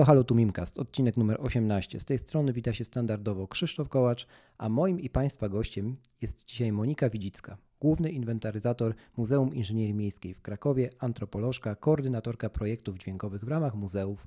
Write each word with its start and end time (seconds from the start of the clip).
Halo, 0.00 0.06
halo, 0.06 0.24
tu 0.24 0.34
Mimcast, 0.34 0.78
odcinek 0.78 1.16
numer 1.16 1.40
18. 1.40 2.00
Z 2.00 2.04
tej 2.04 2.18
strony 2.18 2.52
wita 2.52 2.74
się 2.74 2.84
standardowo 2.84 3.48
Krzysztof 3.48 3.88
Kołacz, 3.88 4.26
a 4.58 4.68
moim 4.68 5.00
i 5.00 5.10
Państwa 5.10 5.48
gościem 5.48 5.96
jest 6.20 6.44
dzisiaj 6.44 6.72
Monika 6.72 7.10
Widzicka, 7.10 7.58
główny 7.80 8.10
inwentaryzator 8.10 8.94
Muzeum 9.16 9.54
Inżynierii 9.54 9.94
Miejskiej 9.94 10.34
w 10.34 10.42
Krakowie, 10.42 10.90
antropolożka, 10.98 11.74
koordynatorka 11.74 12.50
projektów 12.50 12.98
dźwiękowych 12.98 13.44
w 13.44 13.48
ramach 13.48 13.74
muzeów 13.74 14.26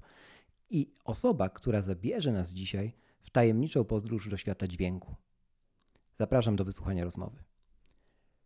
i 0.69 0.91
osoba, 1.05 1.49
która 1.49 1.81
zabierze 1.81 2.31
nas 2.31 2.51
dzisiaj 2.51 2.93
w 3.21 3.29
tajemniczą 3.29 3.83
podróż 3.83 4.29
do 4.29 4.37
świata 4.37 4.67
dźwięku. 4.67 5.15
Zapraszam 6.15 6.55
do 6.55 6.65
wysłuchania 6.65 7.03
rozmowy. 7.03 7.43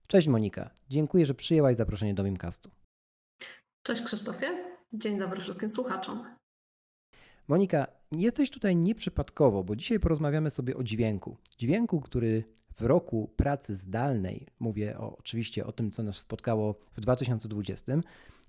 Cześć 0.08 0.28
Monika, 0.28 0.70
dziękuję, 0.90 1.26
że 1.26 1.34
przyjęłaś 1.34 1.76
zaproszenie 1.76 2.14
do 2.14 2.23
Mimcastu. 2.23 2.70
Cześć 3.84 4.02
Krzysztofie, 4.02 4.48
dzień 4.94 5.18
dobry 5.18 5.42
wszystkim 5.42 5.70
słuchaczom. 5.70 6.37
Monika, 7.48 7.88
jesteś 8.12 8.50
tutaj 8.50 8.76
nieprzypadkowo, 8.76 9.64
bo 9.64 9.76
dzisiaj 9.76 10.00
porozmawiamy 10.00 10.50
sobie 10.50 10.78
o 10.78 10.84
dźwięku. 10.84 11.38
Dźwięku, 11.58 12.02
który 12.02 12.44
w 12.76 12.81
roku 12.81 13.31
pracy 13.36 13.76
zdalnej, 13.76 14.48
mówię 14.59 14.98
o, 14.98 15.17
oczywiście 15.17 15.66
o 15.66 15.72
tym, 15.72 15.92
co 15.92 16.03
nas 16.03 16.18
spotkało 16.18 16.75
w 16.95 17.02
2020, 17.02 17.94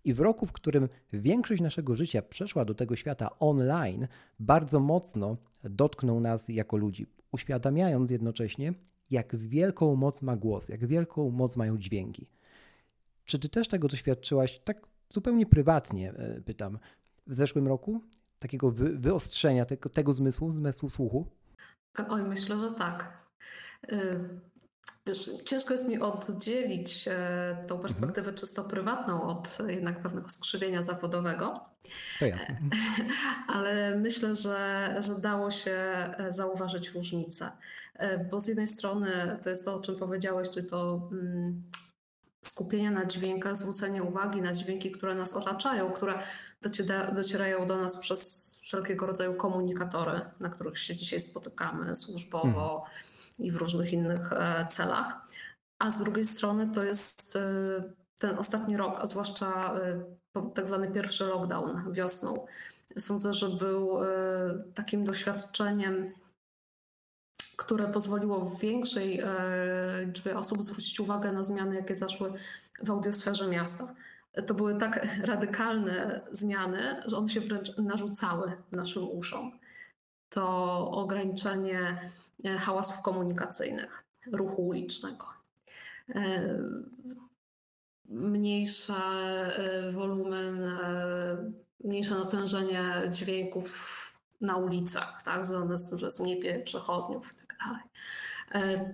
i 0.04 0.14
w 0.14 0.20
roku, 0.20 0.46
w 0.46 0.52
którym 0.52 0.88
większość 1.12 1.62
naszego 1.62 1.96
życia 1.96 2.22
przeszła 2.22 2.64
do 2.64 2.74
tego 2.74 2.96
świata 2.96 3.38
online, 3.38 4.06
bardzo 4.40 4.80
mocno 4.80 5.36
dotknął 5.64 6.20
nas 6.20 6.48
jako 6.48 6.76
ludzi, 6.76 7.06
uświadamiając 7.32 8.10
jednocześnie, 8.10 8.72
jak 9.10 9.36
wielką 9.36 9.96
moc 9.96 10.22
ma 10.22 10.36
głos, 10.36 10.68
jak 10.68 10.86
wielką 10.86 11.30
moc 11.30 11.56
mają 11.56 11.78
dźwięki. 11.78 12.26
Czy 13.24 13.38
ty 13.38 13.48
też 13.48 13.68
tego 13.68 13.88
doświadczyłaś 13.88 14.60
tak 14.64 14.86
zupełnie 15.10 15.46
prywatnie, 15.46 16.12
e, 16.12 16.40
pytam, 16.40 16.78
w 17.26 17.34
zeszłym 17.34 17.68
roku? 17.68 18.00
Takiego 18.38 18.70
wy, 18.70 18.98
wyostrzenia 18.98 19.64
tego, 19.64 19.88
tego 19.88 20.12
zmysłu, 20.12 20.50
zmysłu 20.50 20.88
słuchu? 20.88 21.26
Oj, 22.08 22.22
myślę, 22.22 22.60
że 22.60 22.72
tak. 22.72 23.22
Y, 23.92 24.28
wiesz, 25.06 25.30
ciężko 25.44 25.72
jest 25.74 25.88
mi 25.88 26.00
oddzielić 26.00 27.08
e, 27.08 27.54
tą 27.54 27.74
mhm. 27.74 27.80
perspektywę 27.80 28.20
mhm. 28.20 28.36
czysto 28.36 28.64
prywatną 28.64 29.22
od 29.22 29.58
jednak 29.68 30.02
pewnego 30.02 30.28
skrzywienia 30.28 30.82
zawodowego. 30.82 31.64
To 32.18 32.26
jasne. 32.26 32.58
Ale 33.54 33.96
myślę, 33.96 34.36
że, 34.36 34.94
że 35.00 35.18
dało 35.18 35.50
się 35.50 35.70
e, 35.70 36.26
zauważyć 36.32 36.88
różnicę. 36.88 37.52
E, 37.94 38.24
bo 38.24 38.40
z 38.40 38.48
jednej 38.48 38.66
strony 38.66 39.38
to 39.42 39.50
jest 39.50 39.64
to, 39.64 39.74
o 39.74 39.80
czym 39.80 39.96
powiedziałeś, 39.96 40.50
czyli 40.50 40.66
to 40.66 41.08
mm, 41.12 41.62
skupienie 42.44 42.90
na 42.90 43.06
dźwiękach, 43.06 43.56
zwrócenie 43.56 44.02
uwagi 44.02 44.42
na 44.42 44.52
dźwięki, 44.52 44.90
które 44.90 45.14
nas 45.14 45.34
otaczają, 45.34 45.92
które 45.92 46.18
docierają 47.14 47.66
do 47.66 47.76
nas 47.76 47.98
przez 47.98 48.48
wszelkiego 48.68 49.06
rodzaju 49.06 49.34
komunikatory, 49.34 50.20
na 50.40 50.48
których 50.48 50.78
się 50.78 50.96
dzisiaj 50.96 51.20
spotykamy 51.20 51.96
służbowo 51.96 52.80
hmm. 52.80 52.92
i 53.38 53.50
w 53.50 53.56
różnych 53.56 53.92
innych 53.92 54.32
e, 54.32 54.66
celach. 54.70 55.16
A 55.78 55.90
z 55.90 55.98
drugiej 55.98 56.24
strony 56.24 56.70
to 56.74 56.84
jest 56.84 57.36
e, 57.36 57.40
ten 58.18 58.38
ostatni 58.38 58.76
rok, 58.76 58.98
a 59.00 59.06
zwłaszcza 59.06 59.74
e, 59.74 60.04
tak 60.54 60.66
zwany 60.66 60.92
pierwszy 60.92 61.24
lockdown 61.24 61.92
wiosną. 61.92 62.46
Sądzę, 62.98 63.34
że 63.34 63.48
był 63.48 63.98
takim 64.74 65.04
doświadczeniem, 65.04 66.10
które 67.56 67.88
pozwoliło 67.88 68.40
w 68.40 68.60
większej 68.60 69.22
liczbie 70.06 70.38
osób 70.38 70.62
zwrócić 70.62 71.00
uwagę 71.00 71.32
na 71.32 71.44
zmiany, 71.44 71.76
jakie 71.76 71.94
zaszły 71.94 72.32
w 72.82 72.90
audiosferze 72.90 73.48
miasta 73.48 73.94
to 74.46 74.54
były 74.54 74.78
tak 74.78 75.06
radykalne 75.22 76.20
zmiany, 76.30 77.02
że 77.06 77.16
one 77.16 77.28
się 77.28 77.40
wręcz 77.40 77.76
narzucały 77.76 78.52
naszym 78.72 79.08
uszom. 79.08 79.58
To 80.28 80.90
ograniczenie 80.90 82.10
e, 82.44 82.58
hałasów 82.58 83.02
komunikacyjnych, 83.02 84.04
ruchu 84.32 84.66
ulicznego, 84.66 85.26
e, 86.14 86.58
mniejszy 88.04 88.92
e, 88.92 89.92
wolumen, 89.92 90.78
mniejsze 91.84 92.14
natężenie 92.14 92.82
dźwięków 93.10 93.98
na 94.40 94.56
ulicach, 94.56 95.22
tak, 95.22 95.46
związane 95.46 95.78
z 95.78 95.88
tym, 95.88 95.98
że 95.98 96.06
jest 96.06 96.22
przechodniów 96.64 97.34
i 97.34 97.46
tak 97.46 97.58
dalej. 97.58 97.82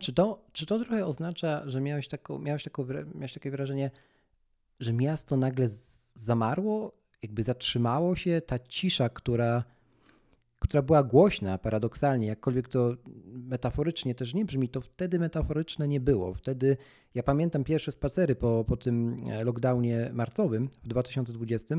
Czy 0.01 0.13
to, 0.13 0.45
czy 0.53 0.67
to 0.67 0.79
trochę 0.79 1.07
oznacza, 1.07 1.63
że 1.67 1.81
miałeś, 1.81 2.09
taką, 2.09 2.39
miałeś, 2.39 2.65
taką, 2.65 2.87
miałeś 3.15 3.35
takie 3.35 3.51
wrażenie, 3.51 3.91
że 4.81 4.93
miasto 4.93 5.37
nagle 5.37 5.69
zamarło, 6.15 6.93
jakby 7.23 7.43
zatrzymało 7.43 8.17
się, 8.17 8.43
ta 8.47 8.59
cisza, 8.59 9.09
która, 9.09 9.65
która 10.59 10.83
była 10.83 11.03
głośna 11.03 11.59
paradoksalnie, 11.59 12.27
jakkolwiek 12.27 12.69
to 12.69 12.97
metaforycznie 13.27 14.15
też 14.15 14.35
nie 14.35 14.45
brzmi, 14.45 14.69
to 14.69 14.81
wtedy 14.81 15.19
metaforyczne 15.19 15.89
nie 15.89 16.01
było. 16.01 16.35
Wtedy 16.35 16.77
ja 17.15 17.23
pamiętam 17.23 17.65
pierwsze 17.65 17.93
spacery 17.93 18.35
po, 18.35 18.65
po 18.69 18.77
tym 18.77 19.17
e, 19.31 19.45
lockdownie 19.45 20.11
marcowym 20.13 20.69
w 20.69 20.89
2020, 20.89 21.75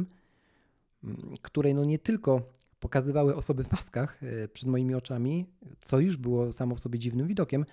której 1.41 1.75
no 1.75 1.85
nie 1.85 2.00
tylko 2.00 2.41
pokazywały 2.79 3.35
osoby 3.35 3.63
w 3.63 3.72
maskach 3.72 4.23
e, 4.23 4.47
przed 4.47 4.69
moimi 4.69 4.95
oczami, 4.95 5.45
co 5.81 6.00
już 6.00 6.17
było 6.17 6.53
samo 6.53 6.75
w 6.75 6.79
sobie 6.79 7.00
dziwnym 7.00 7.27
widokiem, 7.27 7.66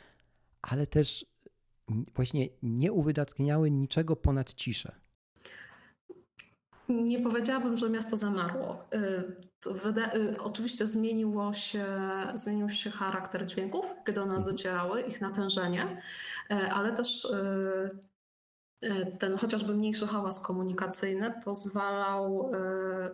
ale 0.62 0.86
też 0.86 1.26
właśnie 2.14 2.48
nie 2.62 2.92
uwydatniały 2.92 3.70
niczego 3.70 4.16
ponad 4.16 4.54
ciszę. 4.54 5.01
Nie 6.88 7.20
powiedziałabym, 7.20 7.76
że 7.76 7.91
miasto 7.91 8.16
zamarło. 8.16 8.84
Y, 8.94 10.19
y, 10.19 10.41
oczywiście 10.41 10.87
zmieniło 10.87 11.53
się, 11.53 11.87
zmienił 12.34 12.69
się 12.69 12.91
charakter 12.91 13.47
dźwięków, 13.47 13.84
kiedy 14.06 14.20
do 14.20 14.26
nas 14.26 14.38
mhm. 14.38 14.56
docierały, 14.56 15.00
ich 15.00 15.20
natężenie, 15.20 16.03
y, 16.53 16.54
ale 16.54 16.93
też 16.93 17.28
ten 19.19 19.37
chociażby 19.37 19.75
mniejszy 19.75 20.06
hałas 20.06 20.41
komunikacyjny 20.41 21.34
pozwalał 21.44 22.53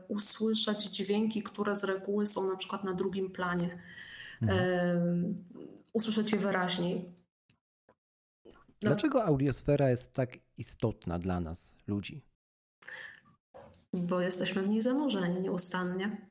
usłyszeć 0.08 0.84
dźwięki, 0.84 1.42
które 1.42 1.74
z 1.74 1.84
reguły 1.84 2.26
są 2.26 2.50
na 2.50 2.56
przykład 2.56 2.84
na 2.84 2.94
drugim 2.94 3.30
planie. 3.30 3.78
Mhm. 4.42 5.44
Usłyszeć 5.92 6.32
je 6.32 6.38
wyraźniej. 6.38 7.14
Dlaczego 8.80 9.24
audiosfera 9.24 9.90
jest 9.90 10.14
tak 10.14 10.38
istotna 10.56 11.18
dla 11.18 11.40
nas, 11.40 11.74
ludzi? 11.86 12.27
Bo 14.00 14.20
jesteśmy 14.20 14.62
w 14.62 14.68
niej 14.68 14.82
zanurzeni 14.82 15.40
nieustannie. 15.40 16.28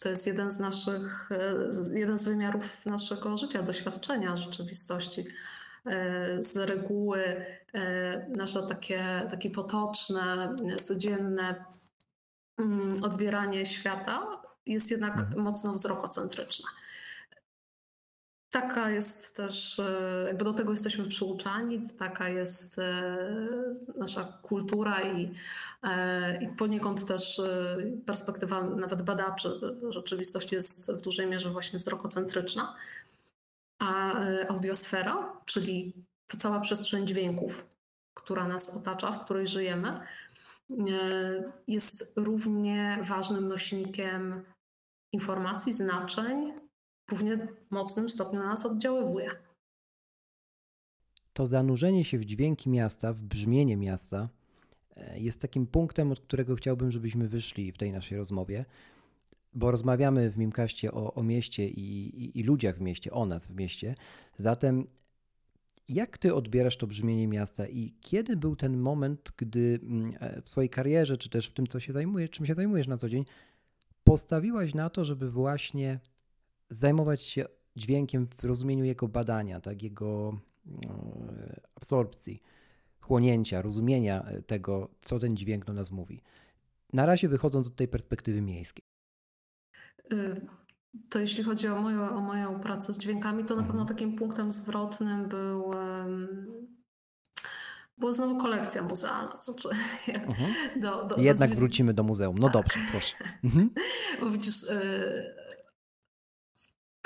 To 0.00 0.08
jest 0.08 0.26
jeden 0.26 0.50
z 0.50 0.58
naszych, 0.58 1.28
e, 1.32 1.98
jeden 1.98 2.18
z 2.18 2.24
wymiarów 2.24 2.86
naszego 2.86 3.36
życia, 3.36 3.62
doświadczenia 3.62 4.36
rzeczywistości. 4.36 5.24
E, 5.86 6.42
z 6.42 6.56
reguły 6.56 7.44
e, 7.74 8.26
nasze 8.28 8.62
takie, 8.62 9.02
takie 9.30 9.50
potoczne, 9.50 10.56
codzienne 10.80 11.64
mm, 12.58 13.04
odbieranie 13.04 13.66
świata 13.66 14.42
jest 14.66 14.90
jednak 14.90 15.18
mhm. 15.18 15.42
mocno 15.42 15.72
wzrokocentryczne. 15.72 16.68
Taka 18.50 18.90
jest 18.90 19.36
też, 19.36 19.78
e, 19.78 20.24
jakby 20.26 20.44
do 20.44 20.52
tego 20.52 20.70
jesteśmy 20.70 21.08
przyuczani, 21.08 21.88
taka 21.98 22.28
jest 22.28 22.78
e, 22.78 23.16
nasza 23.96 24.24
kultura 24.24 25.00
i, 25.00 25.34
e, 25.82 26.42
i 26.42 26.48
poniekąd 26.48 27.06
też 27.06 27.40
perspektywa 28.06 28.64
nawet 28.64 29.02
badaczy 29.02 29.60
rzeczywistości 29.88 30.54
jest 30.54 30.92
w 30.92 31.00
dużej 31.00 31.26
mierze 31.26 31.50
właśnie 31.50 31.78
wzrokocentryczna. 31.78 32.74
A 33.78 34.14
audiosfera, 34.48 35.32
czyli 35.44 35.92
ta 36.26 36.38
cała 36.38 36.60
przestrzeń 36.60 37.06
dźwięków, 37.06 37.66
która 38.14 38.48
nas 38.48 38.76
otacza, 38.76 39.12
w 39.12 39.24
której 39.24 39.46
żyjemy, 39.46 40.00
jest 41.68 42.12
równie 42.16 42.98
ważnym 43.02 43.48
nośnikiem 43.48 44.44
informacji, 45.12 45.72
znaczeń, 45.72 46.52
równie 47.10 47.48
mocnym 47.70 48.08
stopniu 48.08 48.40
na 48.40 48.46
nas 48.46 48.66
oddziaływuje. 48.66 49.30
To 51.32 51.46
zanurzenie 51.46 52.04
się 52.04 52.18
w 52.18 52.24
dźwięki 52.24 52.70
miasta, 52.70 53.12
w 53.12 53.22
brzmienie 53.22 53.76
miasta, 53.76 54.28
e, 54.96 55.20
jest 55.20 55.40
takim 55.40 55.66
punktem, 55.66 56.12
od 56.12 56.20
którego 56.20 56.56
chciałbym, 56.56 56.90
żebyśmy 56.90 57.28
wyszli 57.28 57.72
w 57.72 57.78
tej 57.78 57.92
naszej 57.92 58.18
rozmowie. 58.18 58.64
bo 59.54 59.70
rozmawiamy 59.70 60.30
w 60.30 60.38
Mimkaście 60.38 60.92
o, 60.92 61.14
o 61.14 61.22
mieście 61.22 61.68
i, 61.68 62.24
i, 62.24 62.38
i 62.40 62.42
ludziach 62.42 62.78
w 62.78 62.80
mieście, 62.80 63.12
o 63.12 63.26
nas 63.26 63.48
w 63.48 63.56
mieście. 63.56 63.94
Zatem 64.36 64.86
jak 65.88 66.18
ty 66.18 66.34
odbierasz 66.34 66.76
to 66.76 66.86
brzmienie 66.86 67.28
miasta 67.28 67.66
i 67.66 67.94
kiedy 68.00 68.36
był 68.36 68.56
ten 68.56 68.76
moment, 68.76 69.32
gdy 69.36 69.80
mm, 69.82 70.12
e, 70.20 70.42
w 70.42 70.48
swojej 70.48 70.70
karierze, 70.70 71.16
czy 71.16 71.30
też 71.30 71.46
w 71.46 71.52
tym, 71.52 71.66
co 71.66 71.80
się 71.80 71.92
zajmujesz, 71.92 72.30
czym 72.30 72.46
się 72.46 72.54
zajmujesz 72.54 72.86
na 72.86 72.96
co 72.96 73.08
dzień, 73.08 73.24
postawiłaś 74.04 74.74
na 74.74 74.90
to, 74.90 75.04
żeby 75.04 75.30
właśnie 75.30 76.00
zajmować 76.70 77.22
się 77.22 77.46
dźwiękiem 77.76 78.28
w 78.38 78.44
rozumieniu 78.44 78.84
jego 78.84 79.08
badania, 79.08 79.60
tak, 79.60 79.82
jego 79.82 80.38
e, 80.86 81.60
absorpcji, 81.74 82.42
chłonięcia, 83.00 83.62
rozumienia 83.62 84.26
tego, 84.46 84.88
co 85.00 85.18
ten 85.18 85.36
dźwięk 85.36 85.64
do 85.64 85.72
nas 85.72 85.90
mówi. 85.90 86.22
Na 86.92 87.06
razie 87.06 87.28
wychodząc 87.28 87.66
od 87.66 87.76
tej 87.76 87.88
perspektywy 87.88 88.42
miejskiej. 88.42 88.84
Y, 90.12 90.46
to 91.08 91.20
jeśli 91.20 91.44
chodzi 91.44 91.68
o 91.68 91.82
moją, 91.82 92.16
o 92.16 92.20
moją 92.20 92.60
pracę 92.60 92.92
z 92.92 92.98
dźwiękami, 92.98 93.44
to 93.44 93.56
na 93.56 93.62
pewno 93.62 93.80
mhm. 93.80 93.88
takim 93.88 94.16
punktem 94.16 94.52
zwrotnym 94.52 95.28
był 95.28 95.72
była 97.98 98.12
znowu 98.12 98.36
kolekcja 98.36 98.82
muzealna. 98.82 99.32
Co, 99.32 99.54
czy, 99.54 99.68
mhm. 100.14 100.80
do, 100.80 101.04
do, 101.04 101.22
Jednak 101.22 101.50
do... 101.50 101.56
wrócimy 101.56 101.94
do 101.94 102.02
muzeum. 102.02 102.38
No 102.38 102.50
tak. 102.50 102.52
dobrze, 102.52 102.78
proszę. 102.90 103.16
Mhm. 103.44 103.70
Bo 104.20 104.30
widzisz, 104.30 104.62
y, 104.62 105.34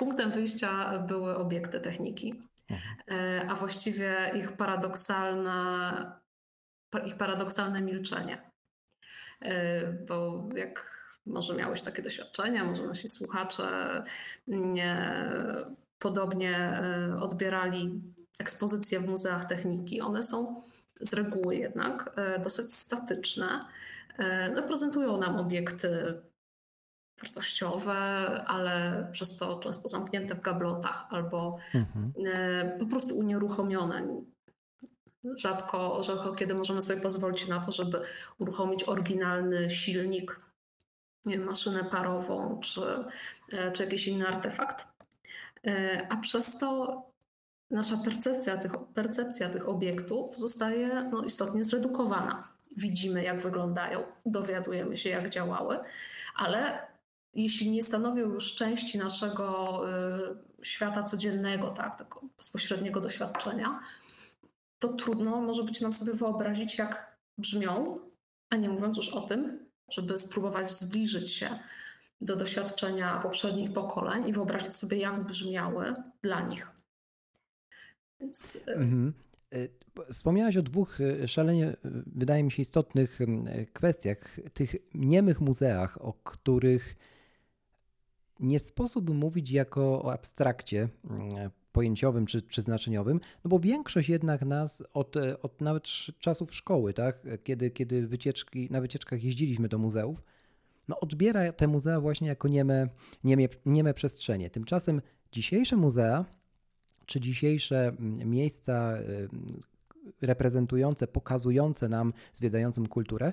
punktem 0.04 0.31
wyjścia 0.31 0.99
były 0.99 1.37
obiekty 1.37 1.81
techniki, 1.81 2.34
mhm. 2.70 2.96
y, 3.44 3.50
a 3.50 3.54
właściwie 3.54 4.32
ich 4.34 4.52
paradoksalne, 4.52 6.12
ich 7.06 7.16
paradoksalne 7.16 7.81
milczenie. 7.81 8.52
Bo 10.08 10.49
jak 10.56 11.02
może 11.26 11.54
miałeś 11.54 11.82
takie 11.82 12.02
doświadczenia, 12.02 12.64
może 12.64 12.87
nasi 12.87 13.08
słuchacze 13.08 14.02
nie, 14.46 15.25
podobnie 15.99 16.56
e, 16.56 17.16
odbierali 17.20 18.00
ekspozycje 18.38 19.00
w 19.00 19.08
muzeach 19.08 19.44
techniki. 19.44 20.00
One 20.00 20.22
są 20.22 20.62
z 21.00 21.12
reguły 21.12 21.56
jednak 21.56 22.10
e, 22.16 22.38
dosyć 22.38 22.75
statyczne. 22.75 23.64
E, 24.19 24.50
no, 24.50 24.62
prezentują 24.62 25.20
nam 25.20 25.37
obiekty 25.37 26.20
wartościowe, 27.22 27.94
ale 28.46 29.06
przez 29.12 29.36
to 29.36 29.58
często 29.58 29.88
zamknięte 29.88 30.34
w 30.34 30.40
gablotach 30.40 31.06
albo 31.10 31.58
mhm. 31.74 32.12
po 32.78 32.86
prostu 32.86 33.19
unieruchomione. 33.19 34.06
Rzadko, 35.36 36.02
rzadko 36.02 36.32
kiedy 36.32 36.54
możemy 36.54 36.82
sobie 36.82 37.00
pozwolić 37.00 37.48
na 37.48 37.60
to, 37.60 37.72
żeby 37.72 38.00
uruchomić 38.38 38.84
oryginalny 38.84 39.70
silnik 39.70 40.40
nie 41.26 41.38
wiem, 41.38 41.46
maszynę 41.46 41.84
parową 41.84 42.60
czy, 42.60 42.80
e, 43.52 43.72
czy 43.72 43.84
jakiś 43.84 44.08
inny 44.08 44.28
artefakt. 44.28 44.86
E, 45.66 46.06
a 46.10 46.16
przez 46.16 46.58
to 46.58 47.02
nasza 47.70 47.96
percepcja 47.96 48.56
tych, 48.56 48.72
percepcja 48.94 49.48
tych 49.48 49.69
obiektów 49.69 50.38
zostaje 50.38 51.08
no, 51.12 51.24
istotnie 51.24 51.64
zredukowana. 51.64 52.48
Widzimy, 52.76 53.22
jak 53.22 53.42
wyglądają, 53.42 54.02
dowiadujemy 54.26 54.96
się, 54.96 55.10
jak 55.10 55.30
działały, 55.30 55.78
ale 56.36 56.86
jeśli 57.34 57.70
nie 57.70 57.82
stanowią 57.82 58.29
już 58.29 58.55
części 58.55 58.99
naszego 58.99 59.81
y, 59.90 60.37
świata 60.62 61.02
codziennego, 61.02 61.70
tak, 61.70 61.99
tego 61.99 62.20
bezpośredniego 62.37 63.00
doświadczenia, 63.00 63.81
to 64.79 64.88
trudno 64.93 65.40
może 65.40 65.64
być 65.64 65.81
nam 65.81 65.93
sobie 65.93 66.14
wyobrazić, 66.14 66.79
jak 66.79 67.17
brzmią, 67.38 67.94
a 68.50 68.56
nie 68.56 68.69
mówiąc 68.69 68.96
już 68.96 69.08
o 69.08 69.20
tym, 69.20 69.67
żeby 69.88 70.19
spróbować 70.19 70.73
zbliżyć 70.73 71.31
się 71.31 71.58
do 72.20 72.37
doświadczenia 72.37 73.20
poprzednich 73.20 73.73
pokoleń 73.73 74.29
i 74.29 74.32
wyobrazić 74.32 74.73
sobie, 74.73 74.96
jak 74.96 75.26
brzmiały 75.26 75.94
dla 76.23 76.40
nich. 76.40 76.70
Więc... 78.20 78.64
E, 78.69 78.73
mhm. 78.73 79.12
E, 79.52 80.12
wspomniałaś 80.12 80.56
o 80.56 80.62
dwóch 80.62 80.99
szalenie, 81.26 81.76
wydaje 82.06 82.43
mi 82.43 82.52
się, 82.52 82.62
istotnych 82.62 83.19
kwestiach. 83.73 84.40
Tych 84.55 84.76
niemych 84.94 85.40
muzeach, 85.40 86.05
o 86.05 86.12
których 86.12 86.96
nie 88.40 88.58
sposób 88.58 89.11
mówić 89.11 89.50
jako 89.50 90.02
o 90.02 90.12
abstrakcie 90.12 90.88
pojęciowym 91.73 92.26
czy, 92.26 92.43
czy 92.43 92.62
znaczeniowym, 92.62 93.20
no 93.44 93.49
bo 93.49 93.58
większość 93.58 94.08
jednak 94.08 94.43
nas 94.43 94.84
od, 94.93 95.17
od 95.43 95.61
nawet 95.61 95.84
czasów 96.19 96.55
szkoły, 96.55 96.94
tak, 96.94 97.26
kiedy, 97.44 97.70
kiedy 97.70 98.06
wycieczki, 98.06 98.69
na 98.70 98.81
wycieczkach 98.81 99.25
jeździliśmy 99.25 99.69
do 99.69 99.79
muzeów, 99.79 100.23
no 100.88 101.00
odbiera 101.00 101.52
te 101.52 101.69
muzea 101.69 102.00
właśnie 102.00 102.29
jako 102.29 102.49
nieme, 102.49 102.88
nieme, 103.25 103.43
nieme 103.67 103.94
przestrzenie. 103.94 104.50
Tymczasem 104.50 105.02
dzisiejsze 105.32 105.76
muzea, 105.76 106.25
czy 107.06 107.20
dzisiejsze 107.20 107.88
mm, 107.88 108.31
miejsca 108.31 108.99
reprezentujące, 110.20 111.06
pokazujące 111.06 111.88
nam, 111.88 112.12
zwiedzającym 112.34 112.87
kulturę, 112.87 113.32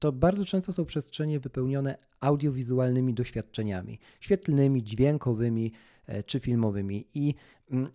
to 0.00 0.12
bardzo 0.12 0.44
często 0.44 0.72
są 0.72 0.84
przestrzenie 0.84 1.40
wypełnione 1.40 1.96
audiowizualnymi 2.20 3.14
doświadczeniami, 3.14 3.98
świetlnymi, 4.20 4.82
dźwiękowymi, 4.82 5.72
E, 6.10 6.22
czy 6.22 6.40
filmowymi. 6.40 7.06
I 7.14 7.34
mm, 7.70 7.90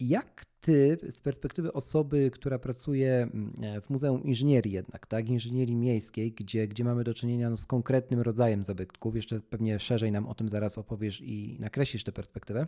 jak 0.00 0.44
ty 0.60 0.98
z 1.10 1.20
perspektywy 1.20 1.72
osoby, 1.72 2.30
która 2.30 2.58
pracuje 2.58 3.12
mm, 3.22 3.52
w 3.82 3.90
Muzeum 3.90 4.24
Inżynierii 4.24 4.72
jednak, 4.72 5.06
tak, 5.06 5.28
inżynierii 5.28 5.76
miejskiej, 5.76 6.32
gdzie, 6.32 6.68
gdzie 6.68 6.84
mamy 6.84 7.04
do 7.04 7.14
czynienia 7.14 7.50
no, 7.50 7.56
z 7.56 7.66
konkretnym 7.66 8.20
rodzajem 8.20 8.64
zabytków, 8.64 9.16
jeszcze 9.16 9.40
pewnie 9.40 9.78
szerzej 9.78 10.12
nam 10.12 10.26
o 10.26 10.34
tym 10.34 10.48
zaraz 10.48 10.78
opowiesz 10.78 11.20
i 11.20 11.56
nakreślisz 11.60 12.04
tę 12.04 12.12
perspektywę, 12.12 12.66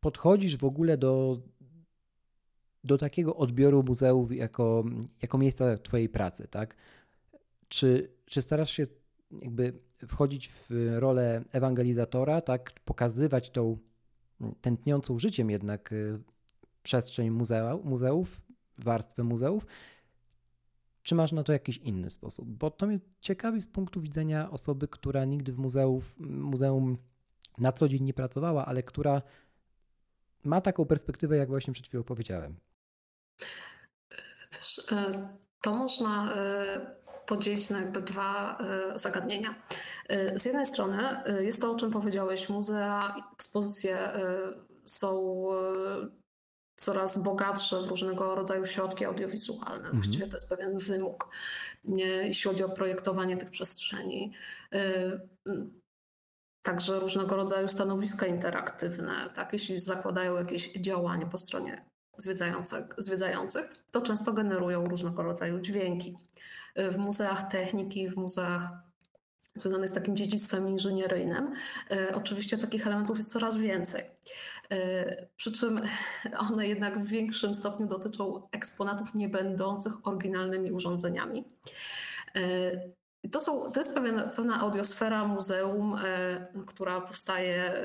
podchodzisz 0.00 0.56
w 0.56 0.64
ogóle 0.64 0.98
do, 0.98 1.42
do 2.84 2.98
takiego 2.98 3.36
odbioru 3.36 3.82
muzeów 3.82 4.32
jako, 4.32 4.84
jako 5.22 5.38
miejsca 5.38 5.76
twojej 5.78 6.08
pracy, 6.08 6.48
tak? 6.48 6.76
Czy, 7.72 8.12
czy 8.26 8.42
starasz 8.42 8.70
się 8.70 8.82
jakby 9.42 9.72
wchodzić 10.06 10.48
w 10.48 10.96
rolę 10.96 11.44
ewangelizatora, 11.52 12.40
tak, 12.40 12.72
pokazywać 12.84 13.50
tą 13.50 13.78
tętniącą 14.60 15.18
życiem 15.18 15.50
jednak 15.50 15.92
y, 15.92 16.20
przestrzeń 16.82 17.30
muzea, 17.30 17.76
muzeów, 17.84 18.40
warstwę 18.78 19.24
muzeów, 19.24 19.66
czy 21.02 21.14
masz 21.14 21.32
na 21.32 21.42
to 21.42 21.52
jakiś 21.52 21.78
inny 21.78 22.10
sposób? 22.10 22.48
Bo 22.48 22.70
to 22.70 22.86
mnie 22.86 23.00
ciekawi 23.20 23.60
z 23.60 23.66
punktu 23.66 24.00
widzenia 24.00 24.50
osoby, 24.50 24.88
która 24.88 25.24
nigdy 25.24 25.52
w 25.52 25.58
muzeów, 25.58 26.14
muzeum 26.20 26.98
na 27.58 27.72
co 27.72 27.88
dzień 27.88 28.02
nie 28.02 28.14
pracowała, 28.14 28.66
ale 28.66 28.82
która 28.82 29.22
ma 30.44 30.60
taką 30.60 30.84
perspektywę, 30.84 31.36
jak 31.36 31.48
właśnie 31.48 31.72
przed 31.72 31.88
chwilą 31.88 32.02
powiedziałem. 32.02 32.56
Wiesz, 34.52 34.92
e, 34.92 35.28
to 35.62 35.74
można 35.74 36.34
e, 36.34 37.01
podzielić 37.26 37.70
na 37.70 37.80
jakby 37.80 38.02
dwa 38.02 38.58
e, 38.58 38.98
zagadnienia. 38.98 39.54
E, 40.08 40.38
z 40.38 40.44
jednej 40.44 40.66
strony 40.66 41.24
e, 41.24 41.44
jest 41.44 41.60
to, 41.60 41.72
o 41.72 41.76
czym 41.76 41.90
powiedziałeś, 41.90 42.48
muzea, 42.48 43.14
ekspozycje 43.34 44.12
są 44.84 45.46
coraz 46.76 47.18
bogatsze 47.18 47.82
w 47.82 47.86
różnego 47.86 48.34
rodzaju 48.34 48.66
środki 48.66 49.04
audiowizualne. 49.04 49.76
Mhm. 49.76 49.94
Właściwie 49.94 50.26
to 50.26 50.36
jest 50.36 50.48
pewien 50.48 50.78
wymóg, 50.78 51.28
jeśli 52.22 52.50
chodzi 52.50 52.64
o 52.64 52.68
projektowanie 52.68 53.36
tych 53.36 53.50
przestrzeni. 53.50 54.32
Także 56.62 57.00
różnego 57.00 57.36
rodzaju 57.36 57.68
stanowiska 57.68 58.26
interaktywne, 58.26 59.30
tak, 59.34 59.52
jeśli 59.52 59.78
zakładają 59.78 60.36
jakieś 60.36 60.72
działanie 60.72 61.26
po 61.26 61.38
stronie 61.38 61.84
zwiedzających, 62.18 62.84
zwiedzających, 62.98 63.74
to 63.92 64.00
często 64.00 64.32
generują 64.32 64.84
różnego 64.84 65.22
rodzaju 65.22 65.60
dźwięki 65.60 66.16
w 66.76 66.96
muzeach 66.96 67.50
techniki, 67.50 68.08
w 68.08 68.16
muzeach 68.16 68.68
związanych 69.54 69.88
z 69.88 69.92
takim 69.92 70.16
dziedzictwem 70.16 70.68
inżynieryjnym. 70.68 71.54
E, 71.90 72.14
oczywiście 72.14 72.58
takich 72.58 72.86
elementów 72.86 73.16
jest 73.16 73.32
coraz 73.32 73.56
więcej. 73.56 74.04
E, 74.70 75.26
przy 75.36 75.52
czym 75.52 75.80
one 76.50 76.68
jednak 76.68 76.98
w 76.98 77.06
większym 77.06 77.54
stopniu 77.54 77.86
dotyczą 77.86 78.48
eksponatów 78.52 79.14
nie 79.14 79.28
będących 79.28 80.06
oryginalnymi 80.06 80.72
urządzeniami. 80.72 81.44
To, 83.32 83.40
są, 83.40 83.72
to 83.72 83.80
jest 83.80 83.94
pewien, 83.94 84.30
pewna 84.36 84.60
audiosfera 84.60 85.24
muzeum, 85.24 85.96
która 86.66 87.00
powstaje, 87.00 87.82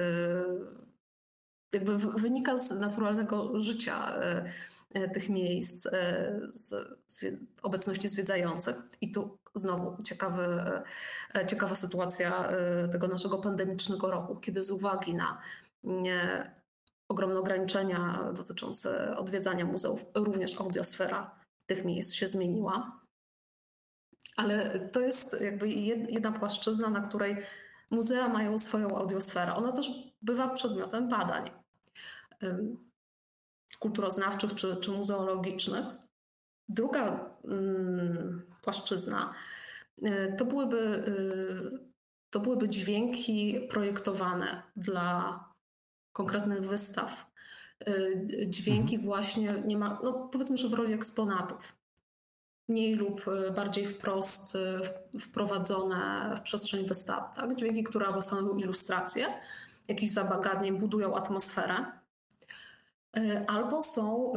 jakby 1.73 1.97
wynika 1.97 2.57
z 2.57 2.71
naturalnego 2.71 3.61
życia 3.61 4.19
tych 5.13 5.29
miejsc 5.29 5.85
e, 5.85 6.39
z, 6.53 6.69
z 7.07 7.25
obecności 7.63 8.07
zwiedzających. 8.07 8.75
I 9.01 9.11
tu 9.11 9.37
znowu 9.55 10.03
ciekawy, 10.03 10.43
e, 11.35 11.45
ciekawa 11.45 11.75
sytuacja 11.75 12.49
tego 12.91 13.07
naszego 13.07 13.37
pandemicznego 13.37 14.11
roku, 14.11 14.35
kiedy 14.35 14.63
z 14.63 14.71
uwagi 14.71 15.13
na 15.13 15.41
nie, 15.83 16.51
ogromne 17.09 17.39
ograniczenia 17.39 18.31
dotyczące 18.33 19.17
odwiedzania 19.17 19.65
muzeów, 19.65 20.05
również 20.15 20.61
audiosfera 20.61 21.31
tych 21.65 21.85
miejsc 21.85 22.13
się 22.13 22.27
zmieniła. 22.27 23.01
Ale 24.35 24.79
to 24.79 25.01
jest 25.01 25.41
jakby 25.41 25.69
jedna 25.69 26.31
płaszczyzna, 26.31 26.89
na 26.89 27.01
której 27.01 27.37
muzea 27.91 28.27
mają 28.27 28.59
swoją 28.59 28.97
audiosferę. 28.97 29.55
Ona 29.55 29.71
też 29.71 29.89
bywa 30.21 30.49
przedmiotem 30.49 31.09
badań 31.09 31.49
kulturoznawczych 33.79 34.55
czy, 34.55 34.75
czy 34.75 34.91
muzeologicznych. 34.91 35.85
Druga 36.69 37.29
mm, 37.43 38.41
płaszczyzna 38.61 39.33
y, 40.03 40.35
to 40.37 40.45
byłyby, 40.45 40.77
y, 41.07 41.79
to 42.29 42.39
byłyby 42.39 42.67
dźwięki 42.67 43.67
projektowane 43.69 44.63
dla 44.75 45.39
konkretnych 46.13 46.61
wystaw. 46.61 47.31
Y, 47.87 48.45
dźwięki 48.49 48.95
mhm. 48.95 49.01
właśnie 49.01 49.63
nie 49.65 49.77
ma, 49.77 49.99
no 50.03 50.13
powiedzmy, 50.13 50.57
że 50.57 50.69
w 50.69 50.73
roli 50.73 50.93
eksponatów. 50.93 51.77
Mniej 52.69 52.95
lub 52.95 53.25
bardziej 53.55 53.85
wprost 53.85 54.57
wprowadzone 55.19 56.33
w 56.37 56.41
przestrzeń 56.41 56.85
wystaw. 56.85 57.35
Tak? 57.35 57.55
Dźwięki, 57.55 57.83
które 57.83 58.07
albo 58.07 58.21
stanowią 58.21 58.57
ilustracje 58.57 59.27
jakichś 59.87 60.11
zagadnień, 60.11 60.77
budują 60.77 61.15
atmosferę, 61.15 61.85
albo 63.47 63.81
są 63.81 64.33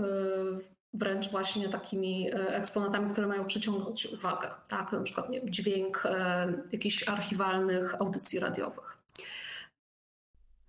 wręcz 0.95 1.31
właśnie 1.31 1.69
takimi 1.69 2.31
e, 2.35 2.49
eksponatami, 2.49 3.13
które 3.13 3.27
mają 3.27 3.45
przyciągnąć 3.45 4.07
uwagę. 4.07 4.51
Tak? 4.69 4.93
Na 4.93 5.01
przykład 5.01 5.29
nie 5.31 5.41
wiem, 5.41 5.51
dźwięk 5.51 6.07
e, 6.07 6.53
jakichś 6.73 7.09
archiwalnych 7.09 7.95
audycji 7.95 8.41
radiowych. 8.41 8.99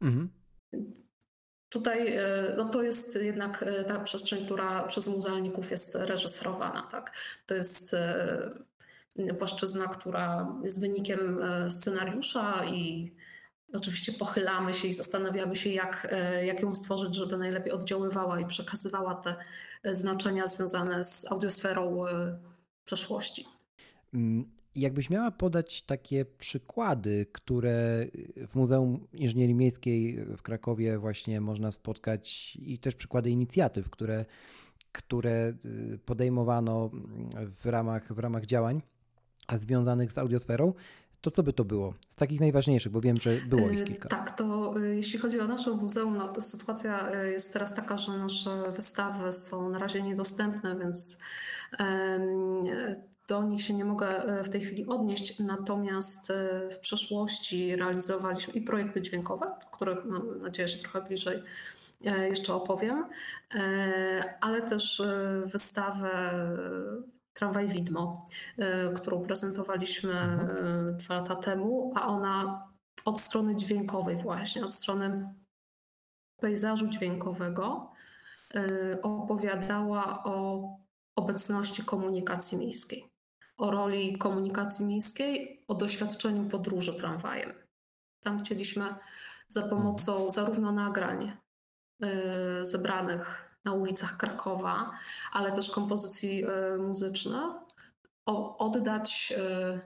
Mhm. 0.01 0.29
Tutaj 1.69 2.15
e, 2.15 2.53
no 2.57 2.69
to 2.69 2.83
jest 2.83 3.15
jednak 3.15 3.65
ta 3.87 3.99
przestrzeń, 3.99 4.45
która 4.45 4.83
przez 4.83 5.07
muzealników 5.07 5.71
jest 5.71 5.95
reżyserowana. 5.95 6.87
Tak? 6.91 7.11
To 7.45 7.55
jest 7.55 7.95
płaszczyzna, 9.37 9.87
która 9.87 10.55
jest 10.63 10.81
wynikiem 10.81 11.39
scenariusza 11.69 12.65
i 12.65 13.11
Oczywiście 13.73 14.13
pochylamy 14.13 14.73
się 14.73 14.87
i 14.87 14.93
zastanawiamy 14.93 15.55
się, 15.55 15.69
jak, 15.69 16.15
jak 16.45 16.61
ją 16.61 16.75
stworzyć, 16.75 17.15
żeby 17.15 17.37
najlepiej 17.37 17.71
oddziaływała 17.71 18.39
i 18.39 18.45
przekazywała 18.45 19.15
te 19.15 19.35
znaczenia 19.91 20.47
związane 20.47 21.03
z 21.03 21.31
audiosferą 21.31 22.07
e, 22.07 22.37
przeszłości. 22.85 23.45
Mm, 24.13 24.51
jakbyś 24.75 25.09
miała 25.09 25.31
podać 25.31 25.81
takie 25.81 26.25
przykłady, 26.25 27.25
które 27.31 28.07
w 28.47 28.55
Muzeum 28.55 29.07
Inżynierii 29.13 29.55
Miejskiej 29.55 30.25
w 30.25 30.41
Krakowie 30.41 30.99
właśnie 30.99 31.41
można 31.41 31.71
spotkać 31.71 32.55
i 32.55 32.79
też 32.79 32.95
przykłady 32.95 33.29
inicjatyw, 33.29 33.89
które, 33.89 34.25
które 34.91 35.53
podejmowano 36.05 36.89
w 37.61 37.65
ramach, 37.65 38.13
w 38.13 38.19
ramach 38.19 38.45
działań 38.45 38.81
związanych 39.55 40.11
z 40.11 40.17
audiosferą, 40.17 40.73
to 41.21 41.31
co 41.31 41.43
by 41.43 41.53
to 41.53 41.65
było? 41.65 41.93
Z 42.07 42.15
takich 42.15 42.39
najważniejszych, 42.39 42.91
bo 42.91 43.01
wiem, 43.01 43.17
że 43.17 43.37
było 43.37 43.69
ich 43.69 43.81
e, 43.81 43.83
kilka. 43.83 44.09
Tak, 44.09 44.35
to 44.35 44.73
e, 44.77 44.95
jeśli 44.95 45.19
chodzi 45.19 45.39
o 45.39 45.47
nasze 45.47 45.71
muzeum, 45.71 46.17
no, 46.17 46.41
sytuacja 46.41 47.09
e, 47.11 47.31
jest 47.31 47.53
teraz 47.53 47.73
taka, 47.73 47.97
że 47.97 48.17
nasze 48.17 48.71
wystawy 48.71 49.33
są 49.33 49.69
na 49.69 49.79
razie 49.79 50.01
niedostępne, 50.01 50.75
więc 50.79 51.19
do 53.27 53.43
nich 53.43 53.61
się 53.61 53.73
nie 53.73 53.85
mogę 53.85 54.07
w 54.43 54.49
tej 54.49 54.61
chwili 54.61 54.85
odnieść. 54.85 55.39
Natomiast 55.39 56.31
w 56.71 56.79
przeszłości 56.79 57.75
realizowaliśmy 57.75 58.53
i 58.53 58.61
projekty 58.61 59.01
dźwiękowe, 59.01 59.45
o 59.45 59.75
których 59.75 60.05
mam 60.05 60.41
nadzieję, 60.41 60.67
że 60.67 60.77
trochę 60.77 61.01
bliżej 61.01 61.43
jeszcze 62.29 62.53
opowiem, 62.53 63.05
ale 64.41 64.61
też 64.61 65.01
wystawę 65.45 66.09
Tramwaj 67.33 67.67
Widmo, 67.67 68.27
y, 68.59 68.93
którą 68.95 69.21
prezentowaliśmy 69.21 70.13
mhm. 70.13 70.49
Y, 70.89 70.93
dwa 70.93 71.15
lata 71.15 71.35
temu, 71.35 71.93
a 71.95 72.07
ona 72.07 72.67
od 73.05 73.21
strony 73.21 73.55
dźwiękowej 73.55 74.17
właśnie, 74.17 74.63
od 74.63 74.71
strony 74.71 75.33
pejzażu 76.37 76.87
dźwiękowego 76.87 77.91
y, 78.55 79.01
opowiadała 79.01 80.23
o 80.23 80.63
obecności 81.15 81.83
komunikacji 81.83 82.57
miejskiej, 82.57 83.05
o 83.57 83.71
roli 83.71 84.17
komunikacji 84.17 84.85
miejskiej, 84.85 85.63
o 85.67 85.73
doświadczeniu 85.73 86.49
podróży 86.49 86.93
tramwajem. 86.93 87.53
Tam 88.23 88.43
chcieliśmy 88.43 88.95
za 89.47 89.61
pomocą 89.61 90.11
mhm. 90.11 90.31
zarówno 90.31 90.71
nagrań 90.71 91.31
zebranych 92.61 93.50
na 93.65 93.73
ulicach 93.73 94.17
Krakowa, 94.17 94.91
ale 95.31 95.51
też 95.51 95.71
kompozycji 95.71 96.43
e, 96.43 96.77
muzycznych, 96.77 97.51
oddać 98.57 99.33
e, 99.37 99.79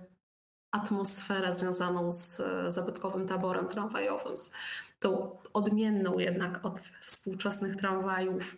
atmosferę 0.71 1.55
związaną 1.55 2.11
z 2.11 2.39
e, 2.39 2.71
zabytkowym 2.71 3.27
taborem 3.27 3.67
tramwajowym, 3.67 4.37
z 4.37 4.51
tą 4.99 5.37
odmienną 5.53 6.19
jednak 6.19 6.65
od 6.65 6.81
współczesnych 7.01 7.75
tramwajów 7.75 8.57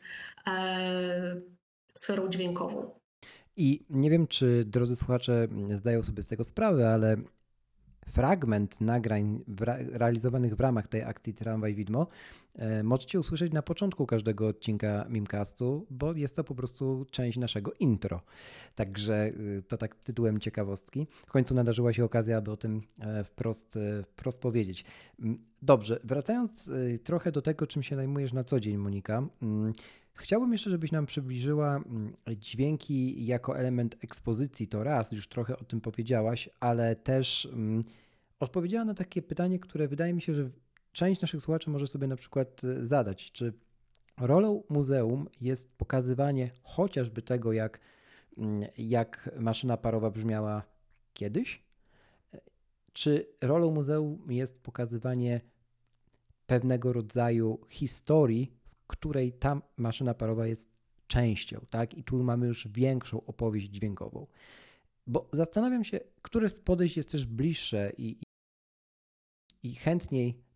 sferą 1.96 2.30
dźwiękową. 2.30 3.00
I 3.56 3.86
nie 3.90 4.10
wiem, 4.10 4.28
czy 4.28 4.66
drodzy 4.66 4.96
słuchacze 4.96 5.48
zdają 5.76 6.04
sobie 6.04 6.24
z 6.24 6.28
tego 6.28 6.44
sprawę, 6.44 6.94
ale 6.94 7.18
fragment 8.12 8.82
nagrań 8.82 9.44
realizowanych 9.92 10.56
w 10.56 10.60
ramach 10.60 10.88
tej 10.88 11.04
akcji 11.04 11.34
Tramwaj 11.34 11.76
Widmo 11.76 12.08
e, 12.56 12.84
możecie 12.84 13.20
usłyszeć 13.20 13.54
na 13.54 13.62
początku 13.62 14.06
każdego 14.06 14.48
odcinka 14.48 15.06
Mimcastu, 15.10 15.86
bo 15.90 16.14
jest 16.14 16.36
to 16.36 16.44
po 16.44 16.56
prostu 16.56 17.06
część 17.12 17.38
naszego 17.38 17.72
intro. 17.80 18.22
Także 18.76 19.28
y, 19.28 19.64
to 19.68 19.78
tak 19.78 19.96
tytułem 19.96 20.40
ciekawostki. 20.40 21.08
W 21.28 21.32
końcu 21.32 21.56
nadarzyła 21.56 21.94
się 21.94 22.06
okazja, 22.06 22.38
aby 22.38 22.52
o 22.52 22.58
tym 22.58 22.82
e, 23.00 23.24
wprost, 23.24 23.78
e, 23.78 24.04
wprost 24.04 24.42
powiedzieć. 24.42 24.86
Mm, 25.20 25.40
dobrze, 25.62 26.00
wracając 26.04 26.72
trochę 27.04 27.32
do 27.32 27.42
tego, 27.42 27.68
czym 27.68 27.84
się 27.84 27.96
zajmujesz 27.96 28.34
na 28.34 28.44
co 28.44 28.60
dzień, 28.60 28.78
Monika. 28.78 29.28
Mm, 29.42 29.74
Chciałbym 30.18 30.52
jeszcze, 30.52 30.70
żebyś 30.70 30.92
nam 30.92 31.06
przybliżyła 31.06 31.76
mm, 31.76 32.14
dźwięki 32.38 33.26
jako 33.26 33.60
element 33.60 33.96
ekspozycji. 34.04 34.68
To 34.68 34.84
raz, 34.84 35.12
już 35.12 35.28
trochę 35.28 35.60
o 35.60 35.64
tym 35.64 35.82
powiedziałaś, 35.82 36.50
ale 36.60 36.96
też 36.96 37.50
mm, 37.54 37.84
odpowiedziała 38.40 38.86
na 38.86 38.94
takie 38.94 39.22
pytanie, 39.22 39.60
które 39.60 39.88
wydaje 39.88 40.14
mi 40.14 40.22
się, 40.22 40.34
że 40.34 40.50
część 40.92 41.22
naszych 41.22 41.42
słuchaczy 41.42 41.70
może 41.70 41.88
sobie 41.88 42.08
na 42.08 42.16
przykład 42.16 42.64
e, 42.64 42.86
zadać. 42.86 43.32
Czy 43.32 43.54
rolą 44.18 44.64
muzeum 44.70 45.30
jest 45.42 45.78
pokazywanie 45.78 46.52
chociażby 46.64 47.22
tego, 47.22 47.54
jak, 47.54 47.80
mm, 48.38 48.70
jak 48.78 49.30
maszyna 49.40 49.78
parowa 49.78 50.12
brzmiała 50.12 50.64
kiedyś? 51.14 51.64
Czy 52.94 53.28
rolą 53.42 53.72
muzeum 53.72 54.28
jest 54.30 54.64
pokazywanie 54.64 55.42
pewnego 56.48 56.94
rodzaju 56.94 57.60
historii 57.70 58.57
której 58.88 59.34
ta 59.34 59.62
maszyna 59.78 60.14
parowa 60.14 60.48
jest 60.48 60.70
częścią, 61.08 61.66
tak? 61.70 61.94
I 61.94 62.04
tu 62.04 62.24
mamy 62.24 62.48
już 62.48 62.68
większą 62.68 63.26
opowieść 63.26 63.68
dźwiękową. 63.70 64.28
Bo 65.08 65.30
zastanawiam 65.34 65.84
się, 65.84 66.00
które 66.22 66.50
z 66.50 66.60
podejść 66.60 66.98
jest 66.98 67.12
też 67.12 67.26
bliższe 67.26 67.92
i, 67.98 68.18
i 69.64 69.76
chętniej 69.76 70.48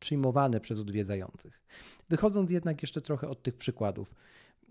przyjmowane 0.00 0.60
przez 0.60 0.80
odwiedzających. 0.80 1.60
Wychodząc 2.08 2.50
jednak 2.50 2.82
jeszcze 2.82 3.00
trochę 3.00 3.28
od 3.28 3.42
tych 3.42 3.56
przykładów, 3.56 4.14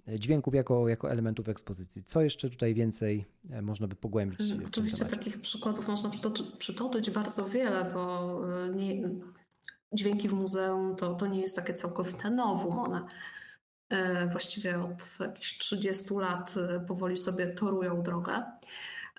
e, 0.07 0.19
dźwięków 0.19 0.55
jako, 0.55 0.89
jako 0.89 1.11
elementów 1.11 1.49
ekspozycji. 1.49 2.03
Co 2.03 2.21
jeszcze 2.21 2.49
tutaj 2.49 2.73
więcej 2.73 3.25
e, 3.49 3.61
można 3.61 3.87
by 3.87 3.95
pogłębić? 3.95 4.39
Oczywiście 4.67 5.05
takich 5.05 5.41
przykładów 5.41 5.87
można 5.87 6.11
przytoczyć, 6.57 7.11
bardzo 7.11 7.45
wiele, 7.45 7.91
bo 7.93 8.41
e, 8.65 8.69
nie, 8.69 9.01
dźwięki 9.93 10.29
w 10.29 10.33
muzeum 10.33 10.95
to, 10.95 11.15
to 11.15 11.27
nie 11.27 11.41
jest 11.41 11.55
takie 11.55 11.73
całkowite 11.73 12.29
nowum. 12.29 12.79
One 12.79 13.05
e, 13.89 14.27
właściwie 14.27 14.83
od 14.83 15.17
jakichś 15.19 15.57
30 15.57 16.13
lat 16.13 16.55
e, 16.57 16.79
powoli 16.79 17.17
sobie 17.17 17.47
torują 17.47 18.03
drogę. 18.03 18.43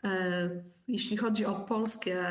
E, 0.04 0.50
jeśli 0.88 1.16
chodzi 1.16 1.46
o 1.46 1.54
polskie 1.54 2.24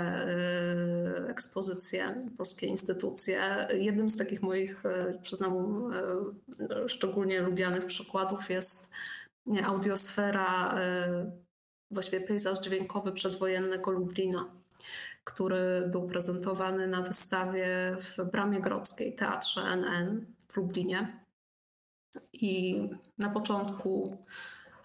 ekspozycje, 1.28 2.28
polskie 2.38 2.68
instytucje, 2.68 3.68
jednym 3.74 4.10
z 4.10 4.18
takich 4.18 4.42
moich, 4.42 4.84
przyznam, 5.22 5.54
szczególnie 6.88 7.42
lubianych 7.42 7.86
przykładów 7.86 8.50
jest 8.50 8.92
audiosfera, 9.64 10.76
właściwie 11.92 12.22
pejzaż 12.22 12.60
dźwiękowy 12.60 13.12
przedwojennego 13.12 13.92
Lublina 13.92 14.60
który 15.30 15.90
był 15.92 16.08
prezentowany 16.08 16.88
na 16.88 17.02
wystawie 17.02 17.68
w 18.02 18.32
Bramie 18.32 18.62
Grodzkiej, 18.62 19.16
Teatrze 19.16 19.62
NN 19.62 20.26
w 20.48 20.58
Lublinie. 20.58 21.24
I 22.34 22.82
na 23.18 23.30
początku 23.30 24.18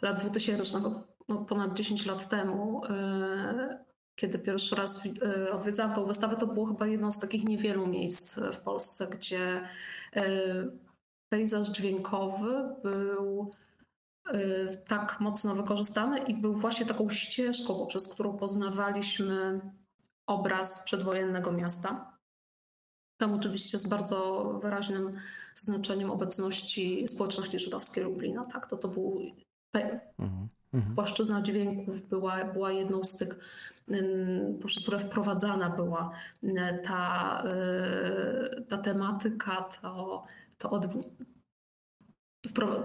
lat 0.02 0.20
2000, 0.20 0.80
no 1.28 1.36
ponad 1.36 1.74
10 1.74 2.06
lat 2.06 2.28
temu, 2.28 2.84
e, 2.84 3.84
kiedy 4.14 4.38
pierwszy 4.38 4.76
raz 4.76 5.06
e, 5.06 5.52
odwiedzałam 5.52 5.94
tą 5.94 6.04
wystawę, 6.04 6.36
to 6.36 6.46
było 6.46 6.66
chyba 6.66 6.86
jedno 6.86 7.12
z 7.12 7.20
takich 7.20 7.44
niewielu 7.44 7.86
miejsc 7.86 8.40
w 8.52 8.60
Polsce, 8.60 9.06
gdzie 9.06 9.68
e, 10.16 10.22
pejzaż 11.28 11.68
dźwiękowy 11.68 12.74
był 12.82 13.50
tak 14.88 15.20
mocno 15.20 15.54
wykorzystany 15.54 16.18
i 16.18 16.34
był 16.34 16.54
właśnie 16.54 16.86
taką 16.86 17.10
ścieżką, 17.10 17.74
poprzez 17.74 18.08
którą 18.08 18.36
poznawaliśmy 18.36 19.60
obraz 20.26 20.84
przedwojennego 20.84 21.52
miasta. 21.52 22.18
Tam 23.20 23.34
oczywiście 23.34 23.78
z 23.78 23.86
bardzo 23.86 24.44
wyraźnym 24.62 25.12
znaczeniem 25.54 26.10
obecności 26.10 27.08
społeczności 27.08 27.58
żydowskiej 27.58 28.04
Lublina. 28.04 28.44
Tak? 28.44 28.66
To, 28.66 28.76
to 28.76 28.88
był 28.88 29.20
mhm. 30.18 30.48
Mhm. 30.74 30.94
Płaszczyzna 30.94 31.42
dźwięków 31.42 32.08
była, 32.08 32.44
była 32.44 32.72
jedną 32.72 33.04
z 33.04 33.16
tych, 33.16 33.38
poprzez 34.62 34.82
które 34.82 34.98
wprowadzana 34.98 35.70
była 35.70 36.10
ta, 36.84 37.42
y, 38.58 38.62
ta 38.62 38.78
tematyka, 38.78 39.68
to, 39.82 40.24
to, 40.58 40.70
od, 40.70 40.86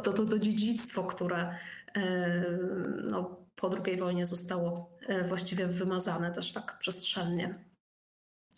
to, 0.04 0.14
to, 0.14 0.26
to 0.26 0.40
dziedzictwo, 0.40 1.04
które 1.04 1.56
no, 3.04 3.39
po 3.60 3.72
II 3.86 3.98
wojnie 3.98 4.26
zostało 4.26 4.90
y, 5.10 5.28
właściwie 5.28 5.68
wymazane 5.68 6.32
też 6.32 6.54
tak 6.54 6.80
przestrzennie 6.80 7.56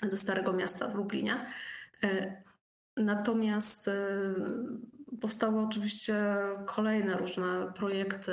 ze 0.08 0.18
Starego 0.18 0.54
Miasta 0.54 0.88
w 0.88 0.96
Lublinie. 0.96 1.46
Natomiast 2.98 3.90
powstały 5.22 5.62
oczywiście 5.62 6.16
kolejne 6.66 7.18
różne 7.18 7.74
projekty. 7.76 8.32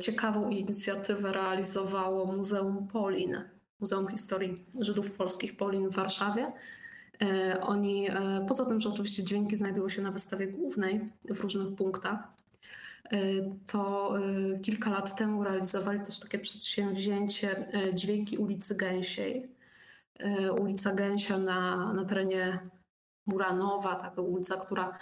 Ciekawą 0.00 0.50
inicjatywę 0.50 1.32
realizowało 1.32 2.32
Muzeum 2.32 2.88
Polin, 2.88 3.44
Muzeum 3.80 4.08
Historii 4.08 4.66
Żydów 4.80 5.12
Polskich 5.12 5.56
Polin 5.56 5.88
w 5.88 5.94
Warszawie. 5.94 6.52
Oni, 7.60 8.08
poza 8.48 8.66
tym, 8.66 8.80
że 8.80 8.88
oczywiście 8.88 9.22
dźwięki 9.24 9.56
znajdują 9.56 9.88
się 9.88 10.02
na 10.02 10.10
wystawie 10.10 10.46
głównej 10.46 11.06
w 11.30 11.40
różnych 11.40 11.74
punktach, 11.74 12.28
to 13.66 14.14
kilka 14.62 14.90
lat 14.90 15.16
temu 15.16 15.44
realizowali 15.44 16.00
też 16.00 16.20
takie 16.20 16.38
przedsięwzięcie 16.38 17.66
Dźwięki 17.94 18.38
ulicy 18.38 18.74
Gęsiej. 18.76 19.48
Ulica 20.60 20.94
Gęsia 20.94 21.38
na, 21.38 21.92
na 21.92 22.04
terenie 22.04 22.58
Muranowa, 23.26 23.94
taka 23.94 24.22
ulica, 24.22 24.56
która 24.56 24.98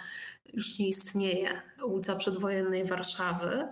już 0.53 0.79
nie 0.79 0.87
istnieje, 0.87 1.61
ulica 1.85 2.15
przedwojennej 2.15 2.85
Warszawy. 2.85 3.67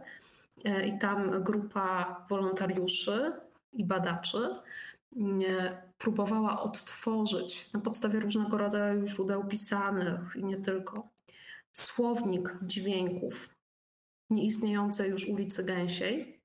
I 0.86 1.00
tam 1.00 1.43
grupa 1.43 2.25
wolontariuszy 2.29 3.31
i 3.74 3.86
badaczy 3.86 4.38
próbowała 5.98 6.62
odtworzyć 6.62 7.69
na 7.74 7.79
podstawie 7.79 8.19
różnego 8.19 8.58
rodzaju 8.58 9.08
źródeł 9.08 9.48
pisanych 9.48 10.19
i 10.36 10.43
nie 10.43 10.58
tylko 10.58 11.08
słownik 11.74 12.55
dźwięków 12.62 13.50
nieistniejącej 14.29 15.09
już 15.09 15.27
ulicy 15.27 15.63
Gęsiej. 15.63 16.41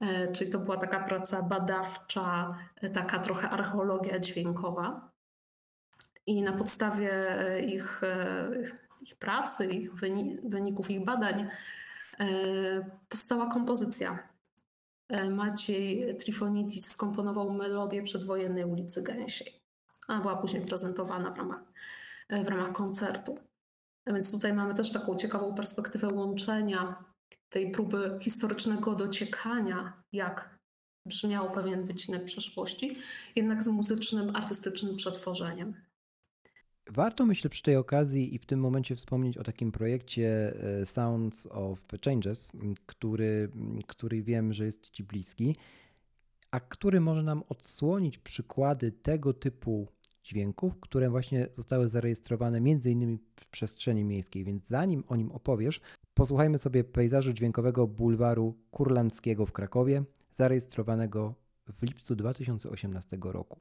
E, 0.00 0.32
czyli 0.32 0.50
to 0.50 0.58
była 0.58 0.76
taka 0.76 1.00
praca 1.00 1.42
badawcza, 1.42 2.58
taka 2.94 3.18
trochę 3.18 3.50
archeologia 3.50 4.18
dźwiękowa. 4.18 5.10
I 6.26 6.42
na 6.42 6.52
podstawie 6.52 7.10
ich 7.66 8.02
ich 9.06 9.14
pracy, 9.16 9.66
ich 9.66 9.94
wyników 10.44 10.90
ich 10.90 11.04
badań 11.04 11.48
e, 12.20 12.26
powstała 13.08 13.46
kompozycja. 13.46 14.28
E, 15.08 15.30
Maciej 15.30 16.16
Trifonidis 16.16 16.90
skomponował 16.90 17.50
melodię 17.50 18.02
przedwojennej 18.02 18.64
ulicy 18.64 19.02
Gęsiej. 19.02 19.60
Ona 20.08 20.20
była 20.20 20.36
później 20.36 20.66
prezentowana 20.66 21.30
w 21.30 21.38
ramach, 21.38 21.60
e, 22.28 22.44
w 22.44 22.48
ramach 22.48 22.72
koncertu. 22.72 23.38
Więc 24.06 24.32
tutaj 24.32 24.54
mamy 24.54 24.74
też 24.74 24.92
taką 24.92 25.16
ciekawą 25.16 25.54
perspektywę 25.54 26.08
łączenia 26.08 27.04
tej 27.48 27.70
próby 27.70 28.18
historycznego 28.22 28.94
dociekania, 28.94 30.02
jak 30.12 30.58
brzmiał 31.06 31.50
pewien 31.50 31.86
wycinek 31.86 32.24
przeszłości, 32.24 32.96
jednak 33.36 33.64
z 33.64 33.66
muzycznym, 33.66 34.36
artystycznym 34.36 34.96
przetworzeniem. 34.96 35.74
Warto, 36.90 37.26
myślę, 37.26 37.50
przy 37.50 37.62
tej 37.62 37.76
okazji 37.76 38.34
i 38.34 38.38
w 38.38 38.46
tym 38.46 38.60
momencie 38.60 38.96
wspomnieć 38.96 39.38
o 39.38 39.42
takim 39.42 39.72
projekcie 39.72 40.54
e, 40.80 40.86
Sounds 40.86 41.48
of 41.50 41.78
Changes, 42.04 42.52
który, 42.86 43.50
który 43.86 44.22
wiem, 44.22 44.52
że 44.52 44.64
jest 44.64 44.90
Ci 44.90 45.04
bliski, 45.04 45.56
a 46.50 46.60
który 46.60 47.00
może 47.00 47.22
nam 47.22 47.42
odsłonić 47.48 48.18
przykłady 48.18 48.92
tego 48.92 49.32
typu 49.32 49.88
dźwięków, 50.26 50.80
które 50.80 51.10
właśnie 51.10 51.48
zostały 51.52 51.88
zarejestrowane 51.88 52.60
między 52.60 52.90
innymi 52.90 53.18
w 53.40 53.46
przestrzeni 53.46 54.04
miejskiej. 54.04 54.44
Więc 54.44 54.66
zanim 54.66 55.04
o 55.08 55.16
nim 55.16 55.32
opowiesz, 55.32 55.80
posłuchajmy 56.14 56.58
sobie 56.58 56.84
pejzażu 56.84 57.32
dźwiękowego 57.32 57.86
bulwaru 57.86 58.58
Kurlandzkiego 58.70 59.46
w 59.46 59.52
Krakowie, 59.52 60.04
zarejestrowanego 60.32 61.34
w 61.66 61.82
lipcu 61.82 62.16
2018 62.16 63.18
roku. 63.22 63.60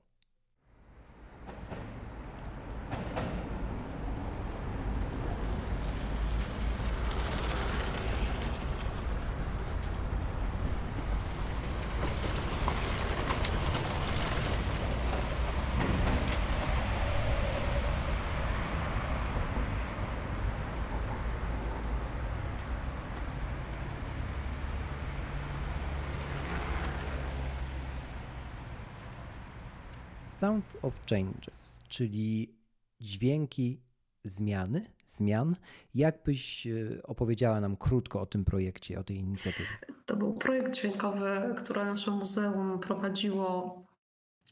Sounds 30.46 30.78
of 30.82 30.94
Changes, 31.10 31.80
czyli 31.90 32.56
dźwięki 33.02 33.82
zmiany, 34.24 34.86
zmian. 35.06 35.56
Jak 35.96 36.24
byś 36.24 36.68
e, 36.68 37.04
opowiedziała 37.04 37.62
nam 37.62 37.78
krótko 37.78 38.22
o 38.22 38.26
tym 38.26 38.46
projekcie, 38.46 39.00
o 39.00 39.04
tej 39.04 39.18
inicjatywie? 39.18 39.70
To 40.06 40.16
był 40.16 40.34
projekt 40.34 40.76
dźwiękowy, 40.76 41.56
który 41.58 41.86
nasze 41.86 42.12
muzeum 42.12 42.80
prowadziło 42.80 43.84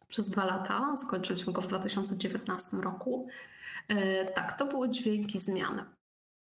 przez 0.08 0.30
dwa 0.30 0.46
lata. 0.46 0.96
Skończyliśmy 0.96 1.54
go 1.54 1.62
w 1.62 1.68
2019 1.68 2.78
roku. 2.78 3.28
E, 3.88 4.26
tak, 4.26 4.58
to 4.58 4.66
były 4.66 4.90
dźwięki 4.90 5.40
zmiany. 5.40 5.86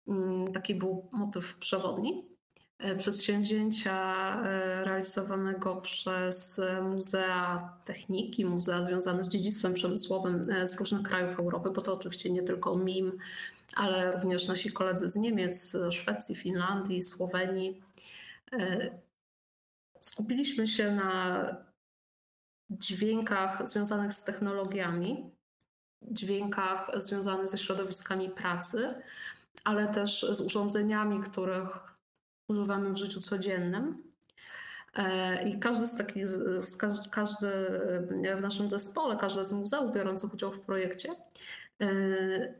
Mm, 0.08 0.52
taki 0.52 0.76
był 0.76 1.10
motyw 1.14 1.58
przewodni. 1.58 2.30
E, 2.80 2.96
przedsięwzięcia 2.96 3.96
e, 4.44 4.84
realizowanego 4.86 5.76
przez 5.76 6.62
muzea 6.84 7.74
techniki, 7.86 8.46
muzea 8.46 8.84
związane 8.84 9.24
z 9.24 9.30
dziedzictwem 9.30 9.74
przemysłowym 9.74 10.50
e, 10.52 10.68
z 10.68 10.80
różnych 10.80 11.02
krajów 11.02 11.40
Europy, 11.40 11.70
bo 11.70 11.82
to 11.82 11.94
oczywiście 11.94 12.30
nie 12.30 12.44
tylko 12.44 12.78
MIM, 12.78 13.12
ale 13.76 14.12
również 14.12 14.48
nasi 14.48 14.72
koledzy 14.72 15.10
z 15.10 15.16
Niemiec, 15.16 15.78
Szwecji, 15.92 16.36
Finlandii, 16.36 17.02
Słowenii. 17.02 17.82
Skupiliśmy 20.00 20.68
się 20.68 20.92
na 20.92 21.46
dźwiękach 22.70 23.68
związanych 23.68 24.14
z 24.14 24.24
technologiami, 24.24 25.32
dźwiękach 26.02 26.92
związanych 26.98 27.50
ze 27.50 27.58
środowiskami 27.58 28.30
pracy, 28.30 28.94
ale 29.64 29.88
też 29.88 30.26
z 30.32 30.42
urządzeniami, 30.42 31.22
których 31.22 31.90
używamy 32.50 32.90
w 32.90 32.98
życiu 32.98 33.22
codziennym. 33.22 33.98
E, 34.96 35.50
I 35.50 35.60
każdy 35.60 35.86
z 35.86 35.98
takich, 35.98 36.26
każdy, 36.80 37.10
każdy 37.10 37.48
w 38.38 38.42
naszym 38.42 38.70
zespole, 38.70 39.18
każde 39.18 39.46
z 39.46 39.54
muzeów 39.54 39.94
biorących 39.94 40.34
udział 40.34 40.52
w 40.52 40.62
projekcie 40.62 41.10
e, 41.82 41.88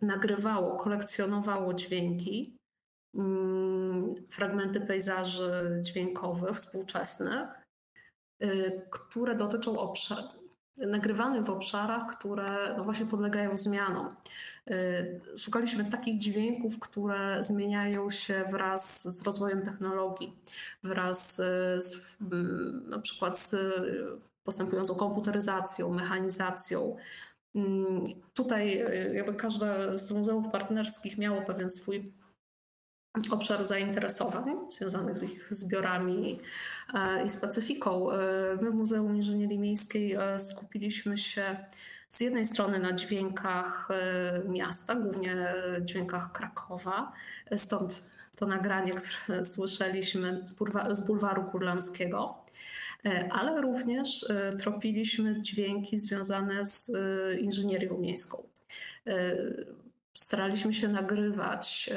nagrywało, 0.02 0.78
kolekcjonowało 0.78 1.74
dźwięki, 1.74 2.58
mm, 3.16 4.16
fragmenty 4.30 4.82
pejzaży 4.82 5.80
dźwiękowych 5.82 6.56
współczesnych, 6.56 7.48
e, 8.40 8.72
które 8.90 9.36
dotyczą 9.36 9.80
obszaru, 9.80 10.39
nagrywanych 10.88 11.44
w 11.44 11.50
obszarach, 11.50 12.18
które 12.18 12.74
no 12.78 12.84
właśnie 12.84 13.06
podlegają 13.06 13.58
zmianom. 13.58 14.16
Y, 14.72 15.38
szukaliśmy 15.38 15.86
takich 15.86 16.20
dźwięków, 16.20 16.80
które 16.80 17.44
zmieniają 17.44 18.10
się 18.10 18.44
wraz 18.52 19.08
z 19.18 19.24
rozwojem 19.24 19.62
technologii, 19.62 20.38
wraz 20.84 21.36
z, 21.78 22.18
mm, 22.22 22.90
na 22.90 23.00
przykład 23.00 23.40
z 23.40 23.56
postępującą 24.44 24.96
komputeryzacją, 24.96 25.94
mechanizacją. 25.94 26.96
Mm, 27.56 28.04
tutaj 28.34 28.82
y, 28.82 29.14
jakby 29.14 29.34
każde 29.34 30.00
z 30.00 30.12
muzeów 30.12 30.46
partnerskich 30.52 31.18
miało 31.18 31.42
pewien 31.42 31.70
swój 31.70 32.14
obszar 33.32 33.66
zainteresowań 33.66 34.56
związanych 34.70 35.18
z 35.18 35.24
ich 35.24 35.48
zbiorami 35.50 36.40
e, 36.94 37.26
i 37.26 37.30
specyfiką. 37.30 38.12
E, 38.12 38.18
my 38.62 38.72
w 38.72 38.74
Muzeum 38.74 39.16
Inżynierii 39.16 39.60
Miejskiej 39.60 40.14
e, 40.14 40.40
skupiliśmy 40.40 41.18
się 41.18 41.66
z 42.10 42.20
jednej 42.20 42.46
strony 42.46 42.80
na 42.80 42.94
dźwiękach 42.94 43.90
miasta, 44.48 44.96
głównie 44.96 45.54
dźwiękach 45.82 46.32
Krakowa, 46.32 47.12
stąd 47.58 48.10
to 48.36 48.46
nagranie, 48.46 48.94
które 48.94 49.44
słyszeliśmy 49.56 50.46
z 50.92 51.06
bulwaru 51.08 51.44
kurlandzkiego. 51.44 52.44
ale 53.32 53.62
również 53.62 54.26
tropiliśmy 54.60 55.42
dźwięki 55.42 56.00
związane 56.00 56.66
z 56.66 56.92
inżynierią 57.40 57.98
miejską. 57.98 58.44
Staraliśmy 60.14 60.74
się 60.74 60.88
nagrywać 60.88 61.90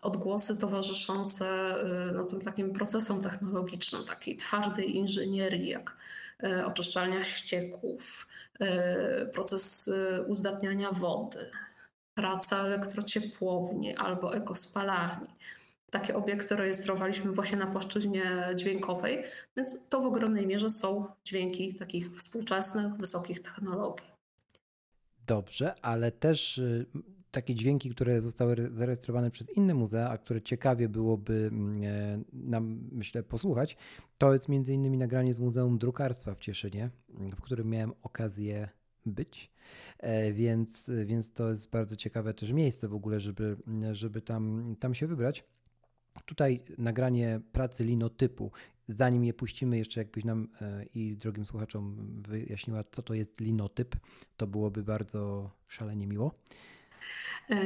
odgłosy 0.00 0.58
towarzyszące 0.58 1.74
no, 2.14 2.24
tym 2.24 2.40
takim 2.40 2.72
procesom 2.72 3.20
technologicznym, 3.20 4.04
takiej 4.04 4.36
twardej 4.36 4.96
inżynierii, 4.96 5.68
jak 5.68 5.96
oczyszczalnia 6.66 7.24
ścieków, 7.24 8.26
proces 9.32 9.90
uzdatniania 10.26 10.92
wody, 10.92 11.50
praca 12.14 12.58
elektrociepłowni 12.64 13.96
albo 13.96 14.34
ekospalarni. 14.34 15.28
Takie 15.90 16.16
obiekty 16.16 16.56
rejestrowaliśmy 16.56 17.32
właśnie 17.32 17.56
na 17.56 17.66
płaszczyźnie 17.66 18.22
dźwiękowej, 18.54 19.24
więc 19.56 19.88
to 19.88 20.00
w 20.00 20.06
ogromnej 20.06 20.46
mierze 20.46 20.70
są 20.70 21.06
dźwięki 21.24 21.74
takich 21.74 22.16
współczesnych, 22.16 22.96
wysokich 22.96 23.40
technologii. 23.40 24.06
Dobrze, 25.26 25.74
ale 25.82 26.12
też 26.12 26.58
y, 26.58 26.86
takie 27.30 27.54
dźwięki, 27.54 27.90
które 27.90 28.20
zostały 28.20 28.56
zarejestrowane 28.72 29.30
przez 29.30 29.50
inne 29.50 29.74
muzea, 29.74 30.10
a 30.10 30.18
które 30.18 30.42
ciekawie 30.42 30.88
byłoby 30.88 31.50
mm, 31.52 31.82
e, 31.82 32.22
nam, 32.32 32.88
myślę, 32.92 33.22
posłuchać, 33.22 33.76
to 34.18 34.32
jest 34.32 34.48
między 34.48 34.74
innymi 34.74 34.98
nagranie 34.98 35.34
z 35.34 35.40
Muzeum 35.40 35.78
Drukarstwa 35.78 36.34
w 36.34 36.40
Cieszynie, 36.40 36.90
w 37.08 37.40
którym 37.40 37.70
miałem 37.70 37.92
okazję 38.02 38.68
być. 39.06 39.50
E, 39.98 40.32
więc, 40.32 40.90
więc 41.04 41.32
to 41.32 41.50
jest 41.50 41.70
bardzo 41.70 41.96
ciekawe 41.96 42.34
też 42.34 42.52
miejsce 42.52 42.88
w 42.88 42.94
ogóle, 42.94 43.20
żeby, 43.20 43.56
żeby 43.92 44.22
tam, 44.22 44.74
tam 44.80 44.94
się 44.94 45.06
wybrać. 45.06 45.44
Tutaj 46.24 46.64
nagranie 46.78 47.40
pracy 47.52 47.84
linotypu. 47.84 48.50
Zanim 48.88 49.24
je 49.24 49.34
puścimy, 49.34 49.78
jeszcze 49.78 50.00
jakbyś 50.00 50.24
nam 50.24 50.48
e, 50.60 50.84
i 50.94 51.16
drogim 51.16 51.46
słuchaczom 51.46 51.96
wyjaśniła, 52.28 52.84
co 52.90 53.02
to 53.02 53.14
jest 53.14 53.40
linotyp, 53.40 53.96
to 54.36 54.46
byłoby 54.46 54.82
bardzo 54.82 55.50
szalenie 55.66 56.06
miło. 56.06 56.34
E, 57.50 57.56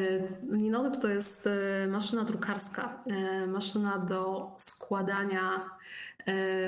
linotyp 0.51 1.03
to 1.03 1.09
jest 1.09 1.49
maszyna 1.89 2.25
drukarska, 2.25 3.05
maszyna 3.49 3.99
do 3.99 4.51
składania 4.59 5.71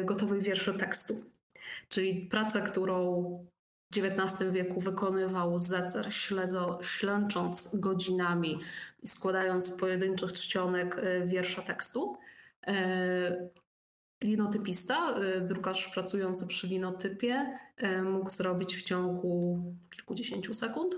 gotowych 0.04 0.42
wierszy 0.42 0.74
tekstu. 0.74 1.24
Czyli 1.88 2.26
praca, 2.30 2.60
którą 2.60 3.24
XIX 3.96 4.52
wieku 4.52 4.80
wykonywał 4.80 5.58
zecer, 5.58 6.14
śledzo, 6.14 6.78
ślęcząc 6.82 7.76
godzinami 7.76 8.58
i 9.02 9.06
składając 9.06 9.70
pojedynczych 9.70 10.32
czcionek 10.32 10.98
e, 10.98 11.26
wiersza 11.26 11.62
tekstu. 11.62 12.16
E, 12.66 13.48
linotypista, 14.22 15.14
e, 15.14 15.40
drukarz 15.40 15.88
pracujący 15.88 16.46
przy 16.46 16.66
linotypie, 16.66 17.58
mógł 18.02 18.30
zrobić 18.30 18.76
w 18.76 18.82
ciągu 18.82 19.62
kilkudziesięciu 19.90 20.54
sekund, 20.54 20.96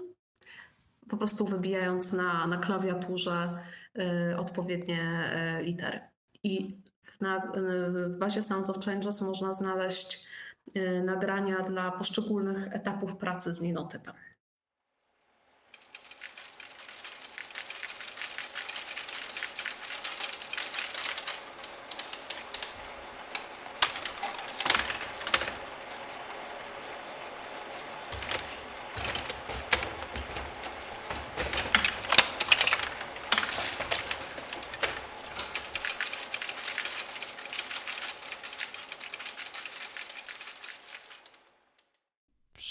po 1.11 1.16
prostu 1.16 1.47
wybijając 1.47 2.12
na, 2.12 2.47
na 2.47 2.57
klawiaturze 2.57 3.59
odpowiednie 4.38 5.31
litery. 5.62 6.01
I 6.42 6.77
na, 7.21 7.53
w 7.88 8.19
bazie 8.19 8.42
Sounds 8.42 8.71
of 8.71 8.85
Changes 8.85 9.21
można 9.21 9.53
znaleźć 9.53 10.27
Y, 10.77 11.03
nagrania 11.05 11.62
dla 11.62 11.90
poszczególnych 11.90 12.75
etapów 12.75 13.16
pracy 13.16 13.55
z 13.55 13.62
linotypem. 13.62 14.14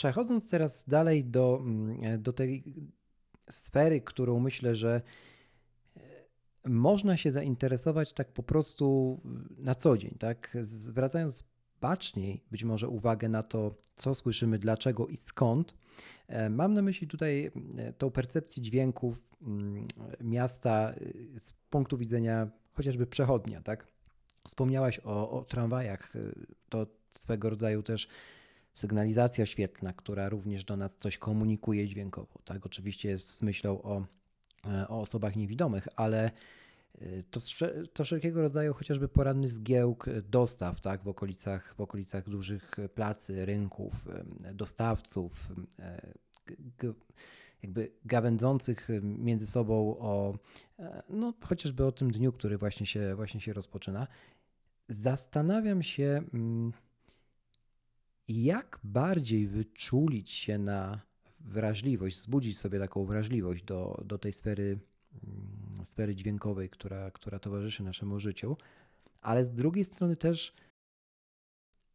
Przechodząc 0.06 0.50
teraz 0.50 0.86
dalej 0.88 1.24
do, 1.24 1.60
mm, 1.62 2.22
do 2.22 2.34
tej 2.34 2.64
sfery, 3.50 4.02
którą 4.02 4.40
myślę, 4.40 4.76
że 4.76 5.02
e, 5.98 6.00
można 6.66 7.18
się 7.18 7.32
zainteresować 7.32 8.14
tak 8.14 8.32
po 8.32 8.44
prostu 8.44 9.20
na 9.58 9.76
co 9.76 9.98
dzień, 9.98 10.16
tak? 10.20 10.58
Zwracając 10.62 11.44
baczniej 11.82 12.44
być 12.52 12.64
może 12.64 12.90
uwagę 12.90 13.30
na 13.30 13.44
to, 13.44 13.76
co 13.96 14.16
słyszymy, 14.16 14.60
dlaczego 14.60 15.08
i 15.08 15.18
skąd. 15.18 15.76
E, 16.28 16.50
mam 16.50 16.74
na 16.74 16.82
myśli 16.82 17.08
tutaj 17.08 17.52
e, 17.78 17.94
tą 17.94 18.12
percepcję 18.12 18.64
dźwięków 18.64 19.22
mm, 19.42 19.88
miasta 20.22 20.94
z 21.40 21.52
punktu 21.70 21.98
widzenia 21.98 22.48
chociażby 22.74 23.08
przechodnia, 23.08 23.62
tak? 23.62 23.88
Wspomniałaś 24.48 25.00
o, 25.04 25.32
o 25.32 25.46
tramwajach, 25.46 26.14
to 26.70 26.88
swego 27.14 27.50
rodzaju 27.50 27.84
też 27.84 28.08
sygnalizacja 28.76 29.46
świetlna, 29.46 29.94
która 29.94 30.30
również 30.30 30.66
do 30.66 30.78
nas 30.78 30.98
coś 30.98 31.18
komunikuje 31.18 31.88
dźwiękowo. 31.88 32.40
Tak, 32.46 32.66
oczywiście 32.66 33.10
jest 33.10 33.30
z 33.30 33.42
myślą 33.42 33.82
o, 33.82 34.06
e, 34.68 34.88
o 34.88 35.02
osobach 35.02 35.36
niewidomych, 35.36 35.88
ale 35.96 36.32
e, 37.02 37.24
to, 37.32 37.40
to 37.94 38.04
wszelkiego 38.04 38.42
rodzaju 38.42 38.74
chociażby 38.74 39.08
poranny 39.08 39.48
zgiełk 39.48 40.06
dostaw 40.30 40.82
tak, 40.82 41.04
w, 41.04 41.08
okolicach, 41.08 41.76
w 41.78 41.82
okolicach 41.82 42.30
dużych 42.30 42.76
placy, 42.96 43.46
rynków, 43.46 43.94
dostawców, 44.54 45.52
jakby 47.66 47.92
gawędzących 48.06 48.88
między 49.02 49.48
sobą 49.48 49.98
o 50.00 50.38
e, 50.80 51.04
no, 51.10 51.34
chociażby 51.42 51.86
o 51.86 51.92
tym 51.92 52.12
dniu, 52.12 52.32
który 52.32 52.58
właśnie 52.58 52.86
się, 52.86 53.16
właśnie 53.16 53.42
się 53.42 53.54
rozpoczyna. 53.54 54.08
Zastanawiam 54.90 55.84
się, 55.84 56.24
mm, 56.34 56.74
jak 58.28 58.80
bardziej 58.84 59.48
wyczulić 59.48 60.30
się 60.30 60.58
na 60.58 61.02
wrażliwość, 61.40 62.16
wzbudzić 62.16 62.58
sobie 62.58 62.80
taką 62.80 63.06
wrażliwość 63.06 63.64
do, 63.64 64.04
do 64.06 64.18
tej 64.18 64.34
sfery, 64.34 64.80
mm, 65.24 65.86
sfery 65.86 66.16
dźwiękowej, 66.16 66.70
która, 66.70 67.12
która 67.12 67.40
towarzyszy 67.40 67.84
naszemu 67.84 68.20
życiu, 68.20 68.58
ale 69.22 69.46
z 69.46 69.52
drugiej 69.52 69.86
strony 69.86 70.16
też 70.16 70.54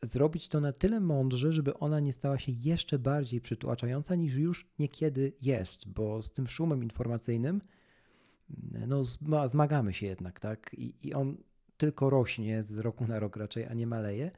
zrobić 0.02 0.48
to 0.48 0.60
na 0.60 0.72
tyle 0.72 1.00
mądrze, 1.00 1.52
żeby 1.52 1.74
ona 1.74 2.00
nie 2.00 2.12
stała 2.12 2.38
się 2.38 2.52
jeszcze 2.52 2.98
bardziej 2.98 3.40
przytłaczająca 3.40 4.14
niż 4.14 4.34
już 4.34 4.66
niekiedy 4.78 5.32
jest, 5.42 5.88
bo 5.88 6.22
z 6.22 6.30
tym 6.30 6.46
szumem 6.46 6.82
informacyjnym 6.82 7.60
no, 8.86 9.04
zmagamy 9.48 9.92
się 9.92 10.06
jednak, 10.06 10.40
tak? 10.40 10.70
I, 10.78 10.94
I 11.02 11.14
on 11.14 11.36
tylko 11.76 12.10
rośnie 12.10 12.62
z 12.62 12.78
roku 12.78 13.06
na 13.06 13.20
rok 13.20 13.36
raczej, 13.36 13.66
a 13.66 13.74
nie 13.74 13.86
maleje. 13.86 14.30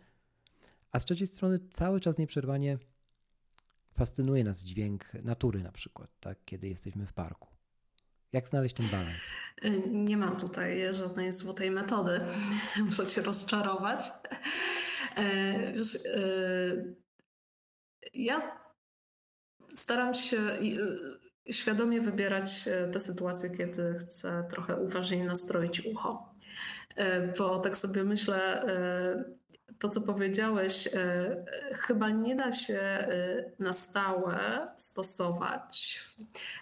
A 0.93 1.01
z 1.01 1.05
trzeciej 1.05 1.27
strony 1.27 1.59
cały 1.71 2.01
czas 2.01 2.19
nieprzerwanie 2.19 2.79
fascynuje 3.93 4.45
nas 4.45 4.63
dźwięk 4.63 5.15
natury 5.15 5.63
na 5.63 5.73
przykład, 5.73 6.11
tak? 6.21 6.39
kiedy 6.45 6.69
jesteśmy 6.69 7.07
w 7.07 7.13
parku. 7.13 7.49
Jak 8.33 8.49
znaleźć 8.49 8.75
ten 8.75 8.87
balans? 8.89 9.23
Y, 9.65 9.83
nie 9.89 10.17
mam 10.17 10.37
tutaj 10.37 10.95
żadnej 10.95 11.33
złotej 11.33 11.71
metody. 11.71 12.21
Muszę 12.87 13.07
cię 13.07 13.23
rozczarować. 13.23 14.13
Y, 15.19 15.73
wiesz, 15.73 15.95
y, 15.95 16.97
ja 18.15 18.59
staram 19.73 20.15
się 20.15 20.37
świadomie 21.51 22.01
wybierać 22.01 22.65
te 22.93 23.01
sytuacje, 23.01 23.51
kiedy 23.51 23.95
chcę 23.99 24.45
trochę 24.51 24.77
uważniej 24.77 25.23
nastroić 25.23 25.87
ucho. 25.87 26.35
Bo 27.39 27.59
tak 27.59 27.77
sobie 27.77 28.05
myślę, 28.05 28.65
to, 29.79 29.89
co 29.89 30.01
powiedziałeś, 30.01 30.89
e, 30.93 31.45
chyba 31.73 32.11
nie 32.11 32.37
da 32.37 32.53
się 32.53 32.79
e, 32.79 33.53
na 33.59 33.73
stałe 33.73 34.69
stosować, 34.77 36.05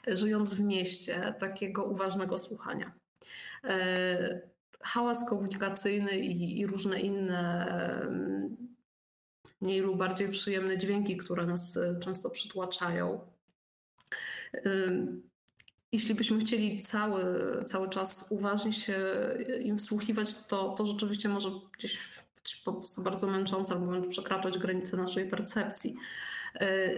żyjąc 0.06 0.54
w 0.54 0.60
mieście, 0.60 1.34
takiego 1.38 1.84
uważnego 1.84 2.38
słuchania. 2.38 2.92
E, 3.64 4.40
hałas 4.82 5.28
komunikacyjny 5.28 6.18
i, 6.18 6.60
i 6.60 6.66
różne 6.66 7.00
inne 7.00 7.66
mniej 9.60 9.80
lub 9.80 9.98
bardziej 9.98 10.28
przyjemne 10.28 10.78
dźwięki, 10.78 11.16
które 11.16 11.46
nas 11.46 11.78
często 12.00 12.30
przytłaczają. 12.30 13.20
Jeśli 15.92 16.14
byśmy 16.14 16.38
chcieli 16.38 16.80
cały, 16.80 17.24
cały 17.64 17.88
czas 17.88 18.26
uważnie 18.30 18.72
się 18.72 18.98
im 19.60 19.78
wsłuchiwać, 19.78 20.36
to, 20.36 20.68
to 20.68 20.86
rzeczywiście 20.86 21.28
może 21.28 21.50
gdzieś 21.78 22.20
po 22.56 22.72
prostu 22.72 23.02
bardzo 23.02 23.26
męczące 23.26 23.74
albo 23.74 23.86
wręcz 23.86 24.08
przekraczać 24.08 24.58
granice 24.58 24.96
naszej 24.96 25.28
percepcji. 25.28 25.96
E, 26.60 26.90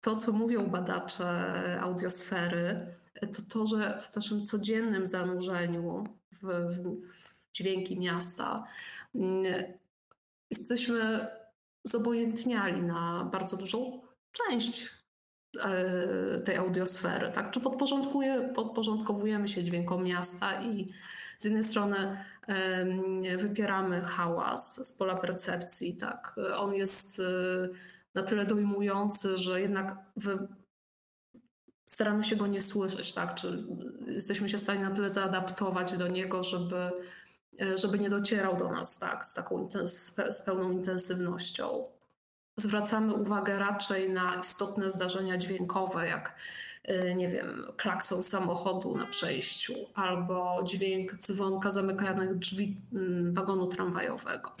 to, 0.00 0.16
co 0.16 0.32
mówią 0.32 0.66
badacze 0.66 1.80
audiosfery, 1.80 2.86
to 3.20 3.42
to, 3.48 3.66
że 3.66 4.00
w 4.00 4.16
naszym 4.16 4.42
codziennym 4.42 5.06
zanurzeniu 5.06 6.04
w, 6.32 6.46
w, 6.46 6.82
w 6.82 7.36
dźwięki 7.52 7.98
miasta 7.98 8.66
jesteśmy 10.50 11.26
zobojętniali 11.84 12.82
na 12.82 13.28
bardzo 13.32 13.56
dużą 13.56 14.00
część 14.32 14.90
e, 15.64 16.40
tej 16.40 16.56
audiosfery, 16.56 17.30
tak? 17.32 17.50
Czy 17.50 17.60
podporządkowujemy 18.54 19.48
się 19.48 19.62
dźwiękom 19.62 20.04
miasta 20.04 20.62
i 20.62 20.92
z 21.38 21.44
jednej 21.44 21.64
strony 21.64 22.18
wypieramy 23.38 24.00
hałas 24.00 24.88
z 24.88 24.92
pola 24.92 25.16
percepcji, 25.16 25.96
tak? 25.96 26.34
On 26.56 26.74
jest 26.74 27.18
e, 27.18 27.22
na 28.14 28.22
tyle 28.22 28.46
dojmujący, 28.46 29.38
że 29.38 29.60
jednak 29.60 29.96
staramy 31.86 32.24
się 32.24 32.36
go 32.36 32.46
nie 32.46 32.62
słyszeć, 32.62 33.14
tak? 33.14 33.34
Czy 33.34 33.64
jesteśmy 34.06 34.48
się 34.48 34.58
w 34.58 34.62
stanie 34.62 34.82
na 34.82 34.90
tyle 34.90 35.10
zaadaptować 35.10 35.96
do 35.96 36.08
niego, 36.08 36.44
żeby, 36.44 36.90
e, 37.60 37.78
żeby 37.78 37.98
nie 37.98 38.10
docierał 38.10 38.56
do 38.56 38.68
nas 38.68 38.98
tak, 38.98 39.26
z, 39.26 39.34
taką, 39.34 39.68
z 40.30 40.42
pełną 40.46 40.70
intensywnością. 40.70 41.84
Zwracamy 42.56 43.14
uwagę 43.14 43.58
raczej 43.58 44.10
na 44.10 44.34
istotne 44.40 44.90
zdarzenia 44.90 45.38
dźwiękowe, 45.38 46.08
jak 46.08 46.34
nie 47.16 47.28
wiem, 47.28 47.66
klakson 47.76 48.22
samochodu 48.22 48.96
na 48.96 49.06
przejściu 49.06 49.74
albo 49.94 50.62
dźwięk 50.64 51.14
dzwonka 51.16 51.70
zamykanych 51.70 52.38
drzwi 52.38 52.76
mm, 52.92 53.34
wagonu 53.34 53.66
tramwajowego. 53.66 54.52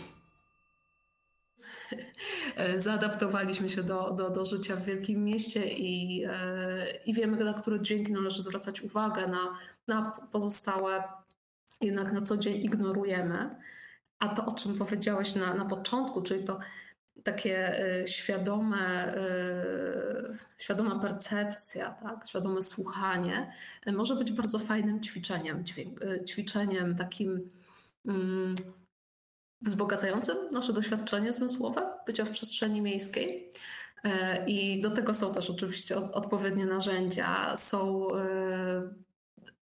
Zaadaptowaliśmy 2.76 3.70
się 3.70 3.82
do, 3.82 4.10
do, 4.10 4.30
do 4.30 4.46
życia 4.46 4.76
w 4.76 4.84
wielkim 4.84 5.24
mieście 5.24 5.68
i, 5.68 6.24
e, 6.24 6.96
i 7.06 7.14
wiemy, 7.14 7.44
na 7.44 7.54
które 7.54 7.80
dźwięki 7.80 8.12
należy 8.12 8.42
zwracać 8.42 8.82
uwagę, 8.82 9.26
na, 9.26 9.58
na 9.88 10.10
pozostałe 10.32 11.02
jednak 11.80 12.12
na 12.12 12.22
co 12.22 12.36
dzień 12.36 12.56
ignorujemy. 12.56 13.56
A 14.18 14.28
to, 14.28 14.46
o 14.46 14.54
czym 14.54 14.78
powiedziałeś 14.78 15.34
na, 15.34 15.54
na 15.54 15.64
początku, 15.64 16.22
czyli 16.22 16.44
to 16.44 16.58
takie 17.24 17.80
e, 18.02 18.08
świadome, 18.08 19.14
świadoma 20.58 20.98
percepcja, 20.98 21.90
tak? 21.90 22.28
świadome 22.28 22.62
słuchanie, 22.62 23.52
może 23.86 24.16
być 24.16 24.32
bardzo 24.32 24.58
fajnym 24.58 25.02
ćwiczeniem, 25.02 25.64
ćwiczeniem 26.28 26.96
takim 26.96 27.50
mm, 28.06 28.54
wzbogacającym 29.60 30.36
nasze 30.52 30.72
doświadczenie 30.72 31.32
zmysłowe 31.32 31.82
bycia 32.06 32.24
w 32.24 32.30
przestrzeni 32.30 32.82
miejskiej. 32.82 33.50
I 34.46 34.80
do 34.80 34.90
tego 34.90 35.14
są 35.14 35.34
też 35.34 35.50
oczywiście 35.50 35.96
odpowiednie 35.96 36.66
narzędzia, 36.66 37.56
są 37.56 38.08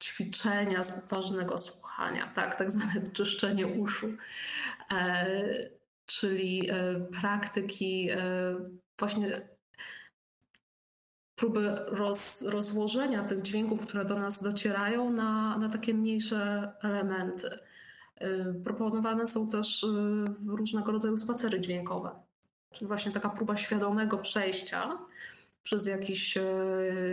ćwiczenia 0.02 0.82
z 0.82 1.04
uważnego 1.04 1.58
słuchania, 1.58 2.32
tak, 2.34 2.54
tak 2.54 2.70
zwane 2.70 3.02
czyszczenie 3.12 3.66
uszu, 3.66 4.06
czyli 6.08 6.70
praktyki 7.20 8.08
właśnie 8.98 9.40
próby 11.38 11.74
roz, 11.86 12.42
rozłożenia 12.42 13.24
tych 13.24 13.42
dźwięków, 13.42 13.80
które 13.80 14.04
do 14.04 14.18
nas 14.18 14.42
docierają 14.42 15.10
na, 15.10 15.58
na 15.58 15.68
takie 15.68 15.94
mniejsze 15.94 16.72
elementy. 16.82 17.58
Y, 18.22 18.54
proponowane 18.64 19.26
są 19.26 19.48
też 19.48 19.86
różnego 20.46 20.92
rodzaju 20.92 21.16
spacery 21.16 21.60
dźwiękowe, 21.60 22.10
czyli 22.72 22.88
właśnie 22.88 23.12
taka 23.12 23.28
próba 23.28 23.56
świadomego 23.56 24.18
przejścia 24.18 24.98
przez 25.62 25.86
jakiś, 25.86 26.38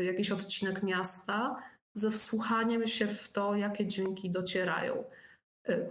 jakiś 0.06 0.32
odcinek 0.32 0.84
miasta 0.84 1.64
ze 1.94 2.12
wsłuchaniem 2.12 2.88
się 2.88 3.08
w 3.08 3.30
to, 3.30 3.56
jakie 3.56 3.88
dźwięki 3.88 4.32
docierają. 4.32 5.04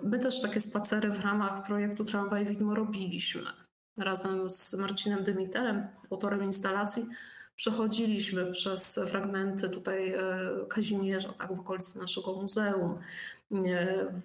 My 0.03 0.19
też 0.19 0.43
takie 0.43 0.61
spacery 0.61 1.11
w 1.11 1.21
ramach 1.21 1.67
projektu 1.67 2.05
Tramwaj 2.05 2.47
Widmo 2.47 2.75
robiliśmy. 2.75 3.51
Razem 3.97 4.51
z 4.51 4.75
Marcinem 4.75 5.25
Dymiterem, 5.25 5.87
autorem 6.11 6.43
instalacji, 6.43 7.07
przechodziliśmy 7.57 8.53
przez 8.53 9.01
fragmenty 9.07 9.69
tutaj 9.69 10.15
Kazimierza, 10.69 11.33
tak, 11.33 11.57
w 11.57 11.61
okolicy 11.61 11.99
naszego 11.99 12.33
muzeum 12.33 12.99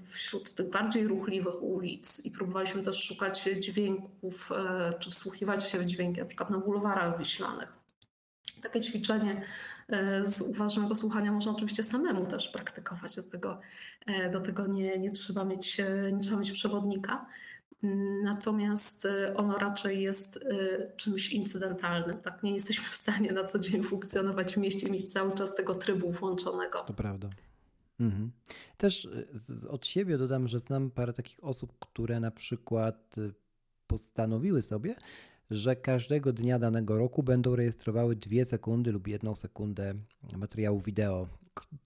wśród 0.07 0.53
tych 0.53 0.69
bardziej 0.69 1.07
ruchliwych 1.07 1.63
ulic 1.63 2.25
i 2.25 2.31
próbowaliśmy 2.31 2.83
też 2.83 3.03
szukać 3.03 3.43
dźwięków, 3.59 4.51
e, 4.51 4.93
czy 4.99 5.11
wsłuchiwać 5.11 5.69
się 5.69 5.79
w 5.79 5.85
dźwięki, 5.85 6.19
na 6.19 6.25
przykład 6.25 6.49
na 6.49 6.57
bulwarach 6.57 7.17
wiślanych. 7.17 7.73
Takie 8.63 8.81
ćwiczenie 8.81 9.31
e, 9.31 9.43
z 10.23 10.41
uważnego 10.41 10.95
słuchania 10.95 11.31
można 11.31 11.51
oczywiście 11.51 11.83
samemu 11.83 12.25
też 12.25 12.47
praktykować. 12.47 13.15
Do 13.15 13.23
tego, 13.23 13.59
e, 14.05 14.29
do 14.29 14.39
tego 14.39 14.67
nie, 14.67 14.99
nie, 14.99 15.11
trzeba 15.11 15.45
mieć, 15.45 15.81
nie 16.13 16.19
trzeba 16.19 16.37
mieć 16.37 16.51
przewodnika. 16.51 17.25
Natomiast 18.23 19.07
ono 19.35 19.57
raczej 19.57 20.01
jest 20.01 20.39
czymś 20.97 21.31
incydentalnym. 21.31 22.17
Tak? 22.17 22.43
Nie 22.43 22.53
jesteśmy 22.53 22.89
w 22.89 22.95
stanie 22.95 23.31
na 23.31 23.43
co 23.43 23.59
dzień 23.59 23.83
funkcjonować 23.83 24.53
w 24.53 24.57
mieście, 24.57 24.89
mieć 24.89 25.13
cały 25.13 25.35
czas 25.35 25.55
tego 25.55 25.75
trybu 25.75 26.11
włączonego. 26.11 26.79
To 26.79 26.93
prawda. 26.93 27.29
Mhm. 27.99 28.31
Też 28.77 29.07
od 29.69 29.87
siebie 29.87 30.17
dodam, 30.17 30.47
że 30.47 30.59
znam 30.59 30.91
parę 30.91 31.13
takich 31.13 31.43
osób, 31.43 31.73
które 31.79 32.19
na 32.19 32.31
przykład 32.31 33.15
postanowiły 33.87 34.61
sobie, 34.61 34.95
że 35.51 35.75
każdego 35.75 36.33
dnia 36.33 36.59
danego 36.59 36.97
roku 36.97 37.23
będą 37.23 37.55
rejestrowały 37.55 38.15
dwie 38.15 38.45
sekundy 38.45 38.91
lub 38.91 39.07
jedną 39.07 39.35
sekundę 39.35 39.93
materiału 40.37 40.79
wideo, 40.79 41.27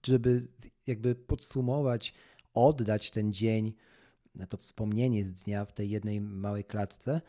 żeby 0.06 0.48
jakby 0.86 1.14
podsumować, 1.14 2.14
oddać 2.54 3.10
ten 3.10 3.32
dzień, 3.32 3.72
to 4.48 4.56
wspomnienie 4.56 5.24
z 5.24 5.32
dnia 5.32 5.64
w 5.64 5.72
tej 5.72 5.90
jednej 5.90 6.20
małej 6.20 6.64
klatce. 6.64 7.20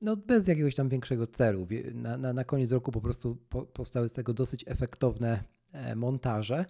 No, 0.00 0.16
bez 0.16 0.48
jakiegoś 0.48 0.74
tam 0.74 0.88
większego 0.88 1.26
celu. 1.26 1.66
Na, 1.94 2.16
na, 2.16 2.32
na 2.32 2.44
koniec 2.44 2.72
roku 2.72 2.92
po 2.92 3.00
prostu 3.00 3.36
po, 3.48 3.62
powstały 3.62 4.08
z 4.08 4.12
tego 4.12 4.34
dosyć 4.34 4.64
efektowne 4.66 5.44
e, 5.72 5.96
montaże. 5.96 6.64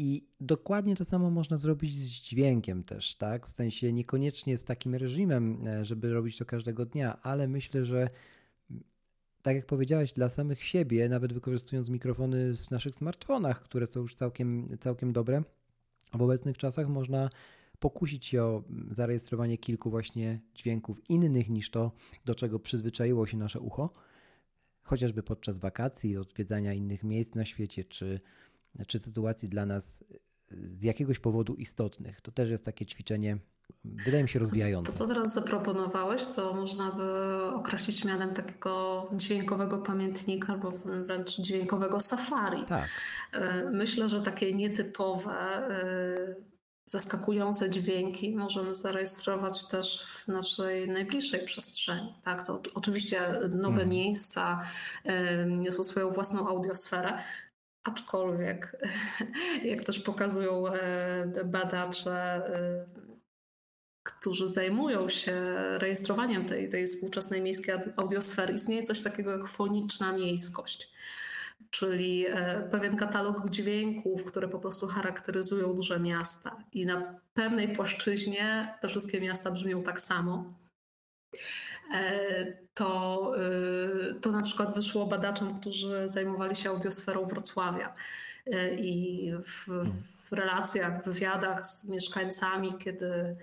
I 0.00 0.26
dokładnie 0.40 0.96
to 0.96 1.04
samo 1.04 1.30
można 1.30 1.56
zrobić 1.56 1.94
z 1.94 2.08
dźwiękiem 2.08 2.84
też, 2.84 3.14
tak? 3.14 3.46
W 3.46 3.52
sensie 3.52 3.92
niekoniecznie 3.92 4.58
z 4.58 4.64
takim 4.64 4.94
reżimem, 4.94 5.66
e, 5.66 5.84
żeby 5.84 6.12
robić 6.12 6.36
to 6.36 6.44
każdego 6.44 6.86
dnia, 6.86 7.22
ale 7.22 7.48
myślę, 7.48 7.84
że 7.84 8.10
tak 9.42 9.56
jak 9.56 9.66
powiedziałeś, 9.66 10.12
dla 10.12 10.28
samych 10.28 10.64
siebie, 10.64 11.08
nawet 11.08 11.32
wykorzystując 11.32 11.88
mikrofony 11.90 12.56
w 12.56 12.70
naszych 12.70 12.94
smartfonach, 12.94 13.62
które 13.62 13.86
są 13.86 14.00
już 14.00 14.14
całkiem, 14.14 14.76
całkiem 14.80 15.12
dobre, 15.12 15.42
w 16.14 16.22
obecnych 16.22 16.58
czasach 16.58 16.88
można 16.88 17.30
pokusić 17.78 18.26
się 18.26 18.42
o 18.42 18.62
zarejestrowanie 18.90 19.58
kilku 19.58 19.90
właśnie 19.90 20.40
dźwięków 20.54 21.10
innych 21.10 21.50
niż 21.50 21.70
to, 21.70 21.92
do 22.24 22.34
czego 22.34 22.58
przyzwyczaiło 22.58 23.26
się 23.26 23.36
nasze 23.36 23.60
ucho, 23.60 23.92
chociażby 24.82 25.22
podczas 25.22 25.58
wakacji, 25.58 26.16
odwiedzania 26.16 26.74
innych 26.74 27.04
miejsc 27.04 27.34
na 27.34 27.44
świecie, 27.44 27.84
czy 27.84 28.20
czy 28.86 28.98
sytuacji 28.98 29.48
dla 29.48 29.66
nas 29.66 30.04
z 30.50 30.82
jakiegoś 30.82 31.18
powodu 31.18 31.54
istotnych. 31.54 32.20
To 32.20 32.32
też 32.32 32.50
jest 32.50 32.64
takie 32.64 32.86
ćwiczenie, 32.86 33.38
wydaje 33.84 34.22
mi 34.22 34.28
się, 34.28 34.38
rozwijające. 34.38 34.92
To, 34.92 34.98
co 34.98 35.06
teraz 35.06 35.34
zaproponowałeś, 35.34 36.26
to 36.26 36.54
można 36.54 36.92
by 36.92 37.42
określić 37.54 38.04
mianem 38.04 38.34
takiego 38.34 39.06
dźwiękowego 39.12 39.78
pamiętnika 39.78 40.52
albo 40.52 40.72
wręcz 41.06 41.40
dźwiękowego 41.40 42.00
safari. 42.00 42.64
Tak. 42.64 42.88
E, 43.32 43.70
myślę, 43.70 44.08
że 44.08 44.22
takie 44.22 44.54
nietypowe, 44.54 45.32
e, 45.32 46.34
zaskakujące 46.86 47.70
dźwięki 47.70 48.36
możemy 48.36 48.74
zarejestrować 48.74 49.66
też 49.66 50.02
w 50.02 50.28
naszej 50.28 50.88
najbliższej 50.88 51.44
przestrzeni. 51.44 52.14
Tak, 52.24 52.46
to 52.46 52.62
oczywiście 52.74 53.20
nowe 53.50 53.76
hmm. 53.76 53.88
miejsca 53.88 54.62
niosą 55.46 55.82
swoją 55.82 56.10
własną 56.10 56.48
audiosferę, 56.48 57.18
Aczkolwiek, 57.84 58.76
jak 59.64 59.82
też 59.82 60.00
pokazują 60.00 60.66
e, 60.66 61.44
badacze, 61.44 62.12
e, 62.14 62.86
którzy 64.02 64.46
zajmują 64.46 65.08
się 65.08 65.34
rejestrowaniem 65.78 66.44
tej, 66.44 66.68
tej 66.68 66.86
współczesnej 66.86 67.40
miejskiej 67.40 67.74
audiosfery, 67.96 68.54
istnieje 68.54 68.82
coś 68.82 69.02
takiego 69.02 69.30
jak 69.30 69.48
foniczna 69.48 70.12
miejskość, 70.12 70.90
czyli 71.70 72.26
e, 72.26 72.68
pewien 72.70 72.96
katalog 72.96 73.50
dźwięków, 73.50 74.24
które 74.24 74.48
po 74.48 74.58
prostu 74.58 74.86
charakteryzują 74.86 75.74
duże 75.74 76.00
miasta. 76.00 76.56
I 76.72 76.86
na 76.86 77.20
pewnej 77.34 77.76
płaszczyźnie 77.76 78.74
te 78.80 78.88
wszystkie 78.88 79.20
miasta 79.20 79.50
brzmią 79.50 79.82
tak 79.82 80.00
samo. 80.00 80.54
E, 81.94 82.46
to, 82.74 83.32
y, 84.10 84.14
to 84.14 84.32
na 84.32 84.42
przykład 84.42 84.74
wyszło 84.74 85.06
badaczom, 85.06 85.60
którzy 85.60 86.10
zajmowali 86.10 86.56
się 86.56 86.70
audiosferą 86.70 87.26
Wrocławia. 87.26 87.94
E, 88.46 88.74
I 88.74 89.32
w, 89.44 89.68
w 90.24 90.32
relacjach, 90.32 91.02
w 91.02 91.04
wywiadach 91.04 91.66
z 91.66 91.84
mieszkańcami, 91.84 92.74
kiedy 92.78 93.36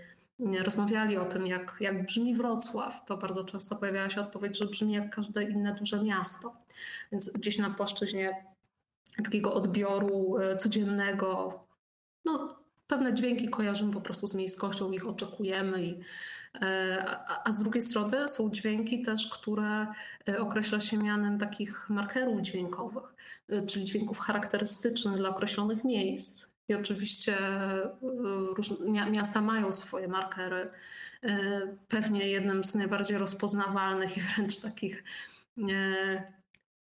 rozmawiali 0.63 1.17
o 1.17 1.25
tym, 1.25 1.47
jak, 1.47 1.77
jak 1.79 2.05
brzmi 2.05 2.35
Wrocław, 2.35 3.05
to 3.05 3.17
bardzo 3.17 3.43
często 3.43 3.75
pojawiała 3.75 4.09
się 4.09 4.21
odpowiedź, 4.21 4.57
że 4.57 4.65
brzmi 4.65 4.93
jak 4.93 5.15
każde 5.15 5.43
inne 5.43 5.75
duże 5.75 6.03
miasto. 6.03 6.55
Więc 7.11 7.31
gdzieś 7.31 7.57
na 7.57 7.69
płaszczyźnie 7.69 8.45
takiego 9.23 9.53
odbioru 9.53 10.37
e, 10.37 10.55
codziennego, 10.55 11.59
no 12.25 12.55
pewne 12.87 13.13
dźwięki 13.13 13.49
kojarzymy 13.49 13.93
po 13.93 14.01
prostu 14.01 14.27
z 14.27 14.33
miejskością, 14.33 14.91
ich 14.91 15.07
oczekujemy. 15.07 15.83
I, 15.83 15.91
e, 15.91 16.03
a, 17.05 17.43
a 17.43 17.51
z 17.51 17.59
drugiej 17.59 17.81
strony 17.81 18.27
są 18.27 18.51
dźwięki 18.51 19.01
też, 19.01 19.27
które 19.27 19.87
e, 20.29 20.39
określa 20.39 20.79
się 20.79 20.97
mianem 20.97 21.39
takich 21.39 21.89
markerów 21.89 22.41
dźwiękowych, 22.41 23.15
e, 23.49 23.65
czyli 23.65 23.85
dźwięków 23.85 24.19
charakterystycznych 24.19 25.15
dla 25.15 25.29
określonych 25.29 25.83
miejsc. 25.83 26.55
I 26.67 26.73
oczywiście 26.73 27.37
miasta 29.11 29.41
mają 29.41 29.71
swoje 29.71 30.07
markery. 30.07 30.69
Pewnie 31.87 32.27
jednym 32.27 32.63
z 32.63 32.75
najbardziej 32.75 33.17
rozpoznawalnych 33.17 34.17
i 34.17 34.21
wręcz 34.21 34.59
takich, 34.59 35.03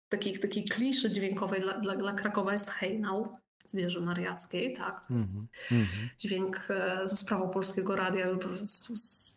takich, 0.09 0.41
takich 0.41 0.65
kliszy 0.65 1.11
dźwiękowej 1.11 1.61
dla, 1.61 1.79
dla, 1.79 1.97
dla 1.97 2.13
Krakowa 2.13 2.53
jest 2.53 2.71
hejnał 2.71 3.37
z 3.69 3.75
wieży 3.75 4.01
mariackiej, 4.01 4.73
tak, 4.77 5.07
to 5.07 5.13
jest 5.13 5.37
mm 5.37 5.85
-hmm. 5.85 6.09
dźwięk 6.19 6.67
e, 6.71 7.09
ze 7.09 7.17
sprawą 7.17 7.49
Polskiego 7.49 7.97
Radia, 7.97 8.27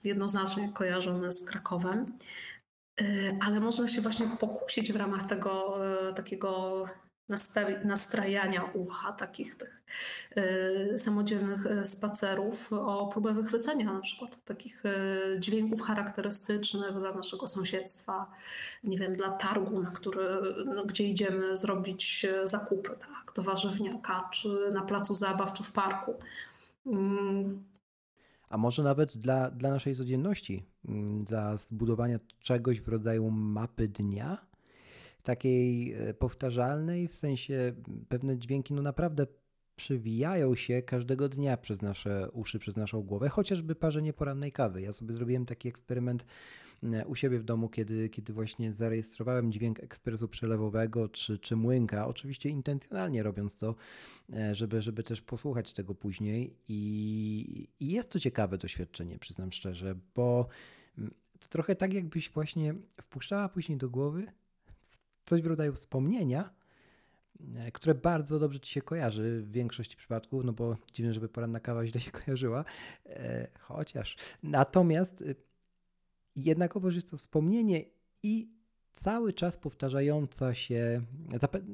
jednoznacznie 0.03 0.71
kojarzony 0.73 1.31
z 1.31 1.45
Krakowem. 1.45 2.17
E, 3.01 3.03
ale 3.41 3.59
można 3.59 3.87
się 3.87 4.01
właśnie 4.01 4.27
pokusić 4.39 4.93
w 4.93 4.95
ramach 4.95 5.25
tego 5.27 5.77
e, 6.09 6.13
takiego 6.13 6.85
nastrajania 7.83 8.63
ucha, 8.63 9.11
takich 9.11 9.55
tych 9.55 9.83
y, 10.37 10.99
samodzielnych 10.99 11.65
y, 11.65 11.85
spacerów 11.85 12.73
o 12.73 13.07
próbę 13.07 13.33
wychwycenia 13.33 13.93
na 13.93 14.01
przykład 14.01 14.43
takich 14.45 14.83
y, 14.85 15.39
dźwięków 15.39 15.81
charakterystycznych 15.81 16.93
dla 16.93 17.13
naszego 17.13 17.47
sąsiedztwa, 17.47 18.31
nie 18.83 18.97
wiem, 18.97 19.15
dla 19.15 19.29
targu, 19.29 19.81
na 19.81 19.91
który, 19.91 20.25
no, 20.65 20.85
gdzie 20.85 21.03
idziemy 21.03 21.57
zrobić 21.57 22.25
zakupy, 22.43 22.89
tak, 22.89 23.35
do 23.35 23.43
warzywniaka, 23.43 24.29
czy 24.33 24.49
na 24.73 24.81
placu 24.81 25.15
zabaw, 25.15 25.53
czy 25.53 25.63
w 25.63 25.71
parku. 25.71 26.19
Mm. 26.85 27.63
A 28.49 28.57
może 28.57 28.83
nawet 28.83 29.17
dla, 29.17 29.51
dla 29.51 29.69
naszej 29.69 29.95
codzienności, 29.95 30.65
mm, 30.85 31.23
dla 31.23 31.57
zbudowania 31.57 32.19
czegoś 32.39 32.81
w 32.81 32.87
rodzaju 32.87 33.31
mapy 33.31 33.87
dnia? 33.87 34.50
Takiej 35.21 35.93
e, 35.93 36.13
powtarzalnej, 36.13 37.07
w 37.07 37.15
sensie 37.15 37.73
pewne 38.09 38.37
dźwięki 38.37 38.73
no 38.73 38.81
naprawdę 38.81 39.27
przewijają 39.75 40.55
się 40.55 40.81
każdego 40.81 41.29
dnia 41.29 41.57
przez 41.57 41.81
nasze 41.81 42.31
uszy, 42.31 42.59
przez 42.59 42.75
naszą 42.75 43.01
głowę, 43.01 43.29
chociażby 43.29 43.75
parzenie 43.75 44.13
porannej 44.13 44.51
kawy. 44.51 44.81
Ja 44.81 44.91
sobie 44.91 45.13
zrobiłem 45.13 45.45
taki 45.45 45.69
eksperyment 45.69 46.25
u 47.05 47.15
siebie 47.15 47.39
w 47.39 47.43
domu, 47.43 47.69
kiedy, 47.69 48.09
kiedy 48.09 48.33
właśnie 48.33 48.73
zarejestrowałem 48.73 49.51
dźwięk 49.51 49.79
ekspresu 49.79 50.27
przelewowego 50.27 51.09
czy, 51.09 51.39
czy 51.39 51.55
młynka, 51.55 52.07
oczywiście 52.07 52.49
intencjonalnie 52.49 53.23
robiąc 53.23 53.57
to, 53.57 53.75
e, 54.33 54.55
żeby, 54.55 54.81
żeby 54.81 55.03
też 55.03 55.21
posłuchać 55.21 55.73
tego 55.73 55.95
później 55.95 56.55
i, 56.67 57.67
i 57.79 57.91
jest 57.91 58.09
to 58.09 58.19
ciekawe 58.19 58.57
doświadczenie, 58.57 59.19
przyznam 59.19 59.51
szczerze, 59.51 59.95
bo 60.15 60.47
to 61.39 61.47
trochę 61.49 61.75
tak 61.75 61.93
jakbyś 61.93 62.29
właśnie 62.29 62.75
wpuszczała 63.01 63.49
później 63.49 63.77
do 63.77 63.89
głowy 63.89 64.27
coś 65.31 65.41
w 65.41 65.45
rodzaju 65.45 65.73
wspomnienia, 65.73 66.49
e, 67.55 67.71
które 67.71 67.95
bardzo 67.95 68.39
dobrze 68.39 68.59
ci 68.59 68.71
się 68.71 68.81
kojarzy 68.81 69.41
w 69.41 69.51
większości 69.51 69.97
przypadków, 69.97 70.45
no 70.45 70.53
bo 70.53 70.77
dziwne, 70.93 71.13
żeby 71.13 71.29
poranna 71.29 71.59
kawa 71.59 71.85
źle 71.85 72.01
się 72.05 72.11
kojarzyła, 72.11 72.65
e, 73.05 73.47
chociaż. 73.59 74.17
Natomiast 74.43 75.21
y, 75.21 75.35
jednakowoż 76.35 76.95
jest 76.95 77.11
to 77.11 77.17
wspomnienie 77.17 77.85
i 78.23 78.49
cały 78.93 79.33
czas 79.33 79.57
powtarzająca 79.57 80.53
się 80.53 81.01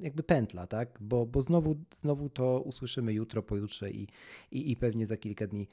jakby 0.01 0.23
pętla, 0.23 0.67
tak? 0.67 0.97
Bo, 1.01 1.25
bo 1.25 1.41
znowu, 1.41 1.75
znowu 1.99 2.29
to 2.29 2.61
usłyszymy 2.61 3.13
jutro, 3.13 3.43
pojutrze 3.43 3.91
i, 3.91 4.07
i, 4.51 4.71
i 4.71 4.75
pewnie 4.75 5.05
za 5.05 5.17
kilka 5.17 5.47
dni 5.47 5.67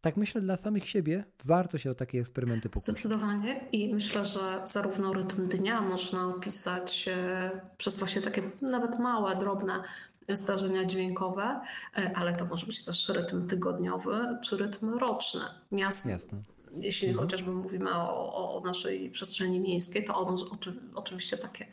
tak 0.00 0.16
myślę, 0.16 0.40
dla 0.40 0.56
samych 0.56 0.88
siebie 0.88 1.24
warto 1.44 1.78
się 1.78 1.90
o 1.90 1.94
takie 1.94 2.20
eksperymenty 2.20 2.68
pokusić. 2.68 2.84
Zdecydowanie 2.84 3.68
i 3.72 3.94
myślę, 3.94 4.26
że 4.26 4.62
zarówno 4.64 5.12
rytm 5.12 5.48
dnia 5.48 5.80
można 5.80 6.26
opisać 6.26 7.08
e, 7.08 7.50
przez 7.78 7.98
właśnie 7.98 8.22
takie 8.22 8.42
nawet 8.62 8.98
małe, 8.98 9.36
drobne 9.36 9.82
zdarzenia 10.28 10.84
dźwiękowe, 10.84 11.60
e, 11.96 12.12
ale 12.16 12.36
to 12.36 12.44
może 12.44 12.66
być 12.66 12.84
też 12.84 13.08
rytm 13.08 13.46
tygodniowy 13.46 14.38
czy 14.42 14.56
rytm 14.56 14.94
roczny. 14.94 15.40
Miast, 15.72 16.06
Jasne. 16.06 16.42
Jeśli 16.76 17.08
mhm. 17.08 17.26
chociażby 17.26 17.50
mówimy 17.50 17.94
o, 17.94 18.56
o, 18.56 18.60
naszej 18.60 19.10
przestrzeni 19.10 19.60
miejskiej, 19.60 20.04
to 20.04 20.14
on 20.14 20.36
oczywiście 20.94 21.36
takie, 21.36 21.66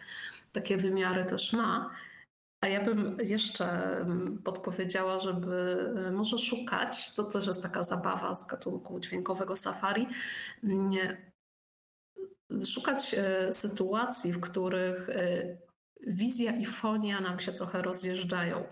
takie 0.51 0.77
wymiary 0.77 1.25
też 1.25 1.53
ma. 1.53 1.89
A 2.65 2.67
ja 2.67 2.83
bym 2.83 3.17
jeszcze 3.23 3.65
mm, 3.97 4.37
podpowiedziała, 4.43 5.19
żeby 5.19 5.77
e, 6.07 6.11
może 6.11 6.37
szukać, 6.37 7.13
to 7.13 7.23
też 7.23 7.47
jest 7.47 7.63
taka 7.63 7.83
zabawa 7.83 8.35
z 8.35 8.47
gatunku 8.47 8.99
dźwiękowego 8.99 9.55
safari, 9.55 10.07
szukać 12.65 13.15
e, 13.17 13.53
sytuacji, 13.53 14.31
w 14.31 14.39
których 14.39 15.09
e, 15.09 15.57
wizja 16.07 16.51
i 16.51 16.65
fonia 16.65 17.21
nam 17.21 17.39
się 17.39 17.53
trochę 17.53 17.81
rozjeżdżają. 17.81 18.63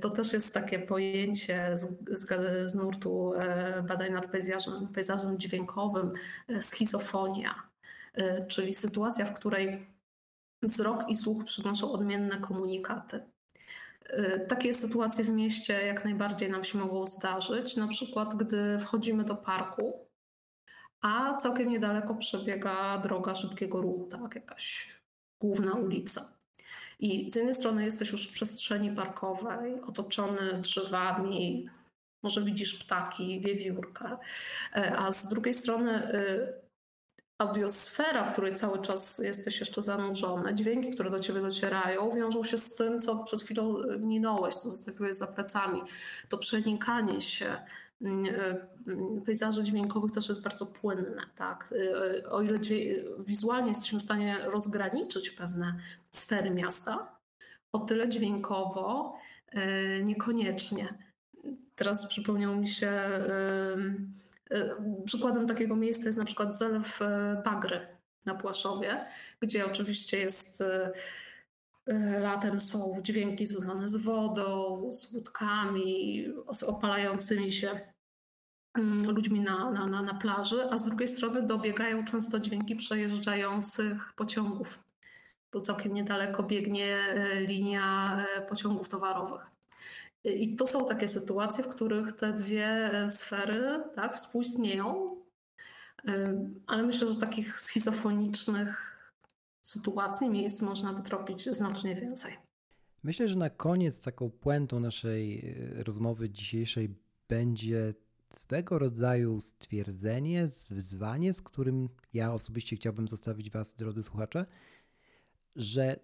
To 0.00 0.10
też 0.10 0.32
jest 0.32 0.54
takie 0.54 0.78
pojęcie 0.78 1.70
z, 1.74 1.86
z, 2.10 2.26
z 2.70 2.74
nurtu 2.74 3.32
badań 3.88 4.12
nad 4.12 4.26
pejzażem, 4.26 4.88
pejzażem 4.88 5.38
dźwiękowym, 5.38 6.12
schizofonia, 6.60 7.54
czyli 8.48 8.74
sytuacja, 8.74 9.24
w 9.24 9.34
której 9.34 9.86
wzrok 10.62 11.08
i 11.08 11.16
słuch 11.16 11.44
przynoszą 11.44 11.92
odmienne 11.92 12.40
komunikaty. 12.40 13.20
Y, 14.10 14.46
takie 14.48 14.74
sytuacje 14.74 15.24
w 15.24 15.28
mieście 15.28 15.72
jak 15.72 16.04
najbardziej 16.04 16.50
nam 16.50 16.64
się 16.64 16.78
mogą 16.78 17.06
zdarzyć, 17.06 17.76
na 17.76 17.88
przykład 17.88 18.34
gdy 18.34 18.78
wchodzimy 18.78 19.24
do 19.24 19.34
parku, 19.34 20.08
a 21.00 21.34
całkiem 21.34 21.70
niedaleko 21.70 22.14
przebiega 22.14 22.98
droga 22.98 23.34
szybkiego 23.34 23.82
ruchu, 23.82 24.06
tak, 24.06 24.34
jakaś 24.34 24.88
główna 25.40 25.72
ulica. 25.72 26.26
I 27.00 27.30
z 27.30 27.34
jednej 27.34 27.54
strony 27.54 27.84
jesteś 27.84 28.12
już 28.12 28.28
w 28.28 28.32
przestrzeni 28.32 28.90
parkowej, 28.90 29.80
otoczony 29.80 30.60
drzewami, 30.60 31.68
może 32.22 32.44
widzisz 32.44 32.84
ptaki, 32.84 33.40
wiewiórkę, 33.40 34.12
y, 34.76 34.96
a 34.96 35.12
z 35.12 35.28
drugiej 35.28 35.54
strony 35.54 36.14
y, 36.14 36.67
audiosfera, 37.38 38.24
w 38.24 38.32
której 38.32 38.54
cały 38.54 38.82
czas 38.82 39.18
jesteś 39.18 39.60
jeszcze 39.60 39.82
zanurzony, 39.82 40.54
dźwięki, 40.54 40.90
które 40.90 41.10
do 41.10 41.20
ciebie 41.20 41.40
docierają, 41.40 42.10
wiążą 42.10 42.44
się 42.44 42.58
z 42.58 42.74
tym, 42.76 43.00
co 43.00 43.24
przed 43.24 43.42
chwilą 43.42 43.74
minąłeś, 43.98 44.54
co 44.54 44.70
zostawiłeś 44.70 45.16
za 45.16 45.26
plecami. 45.26 45.82
To 46.28 46.38
przenikanie 46.38 47.20
się 47.20 47.56
mm, 48.02 48.34
mm, 48.86 49.22
pejzaży 49.22 49.62
dźwiękowych 49.62 50.12
też 50.12 50.28
jest 50.28 50.42
bardzo 50.42 50.66
płynne. 50.66 51.22
Tak? 51.36 51.72
Y, 51.72 52.30
o 52.30 52.42
ile 52.42 52.58
wizualnie 53.18 53.68
jesteśmy 53.68 53.98
w 53.98 54.02
stanie 54.02 54.38
rozgraniczyć 54.44 55.30
pewne 55.30 55.74
sfery 56.10 56.50
miasta, 56.50 57.18
o 57.72 57.78
tyle 57.78 58.08
dźwiękowo 58.08 59.18
niekoniecznie. 60.02 60.98
Teraz 61.76 62.08
przypomniał 62.08 62.56
mi 62.56 62.68
się 62.68 62.88
E, 62.88 63.76
przykładem 65.04 65.46
takiego 65.46 65.76
miejsca 65.76 66.06
jest 66.06 66.18
na 66.18 66.24
przykład 66.24 66.58
zalew 66.58 67.02
e, 67.02 67.42
Bagry 67.44 67.86
na 68.26 68.34
Płaszowie, 68.34 69.06
gdzie 69.40 69.66
oczywiście 69.66 70.18
jest 70.18 70.60
e, 70.60 72.20
latem 72.20 72.60
są 72.60 72.98
dźwięki 73.02 73.46
związane 73.46 73.88
z 73.88 73.96
wodą, 73.96 74.88
z 74.92 75.12
łódkami, 75.12 76.26
z 76.52 76.62
opalającymi 76.62 77.52
się 77.52 77.80
mm, 78.74 79.10
ludźmi 79.10 79.40
na, 79.40 79.70
na, 79.70 79.86
na, 79.86 80.02
na 80.02 80.14
plaży, 80.14 80.70
a 80.70 80.78
z 80.78 80.84
drugiej 80.84 81.08
strony 81.08 81.42
dobiegają 81.42 82.04
często 82.04 82.40
dźwięki 82.40 82.76
przejeżdżających 82.76 84.12
pociągów, 84.16 84.78
bo 85.52 85.60
całkiem 85.60 85.94
niedaleko 85.94 86.42
biegnie 86.42 86.98
linia 87.46 88.16
pociągów 88.48 88.88
towarowych. 88.88 89.57
I 90.24 90.56
to 90.56 90.66
są 90.66 90.88
takie 90.88 91.08
sytuacje, 91.08 91.64
w 91.64 91.68
których 91.68 92.12
te 92.12 92.32
dwie 92.32 92.90
sfery 93.08 93.82
tak, 93.94 94.16
współistnieją, 94.16 95.16
ale 96.66 96.82
myślę, 96.82 97.12
że 97.12 97.20
takich 97.20 97.60
schizofonicznych 97.60 98.98
sytuacji, 99.62 100.30
miejsc 100.30 100.62
można 100.62 100.92
wytropić 100.92 101.44
znacznie 101.44 101.94
więcej. 101.94 102.32
Myślę, 103.02 103.28
że 103.28 103.36
na 103.36 103.50
koniec 103.50 104.00
taką 104.00 104.30
puentą 104.30 104.80
naszej 104.80 105.38
e, 105.38 105.84
rozmowy 105.84 106.30
dzisiejszej 106.30 106.94
będzie 107.28 107.94
swego 108.30 108.78
rodzaju 108.78 109.40
stwierdzenie, 109.40 110.48
wyzwanie, 110.70 111.32
z 111.32 111.42
którym 111.42 111.88
ja 112.14 112.32
osobiście 112.32 112.76
chciałbym 112.76 113.08
zostawić 113.08 113.50
Was, 113.50 113.74
drodzy 113.74 114.02
słuchacze, 114.02 114.46
że 115.56 115.96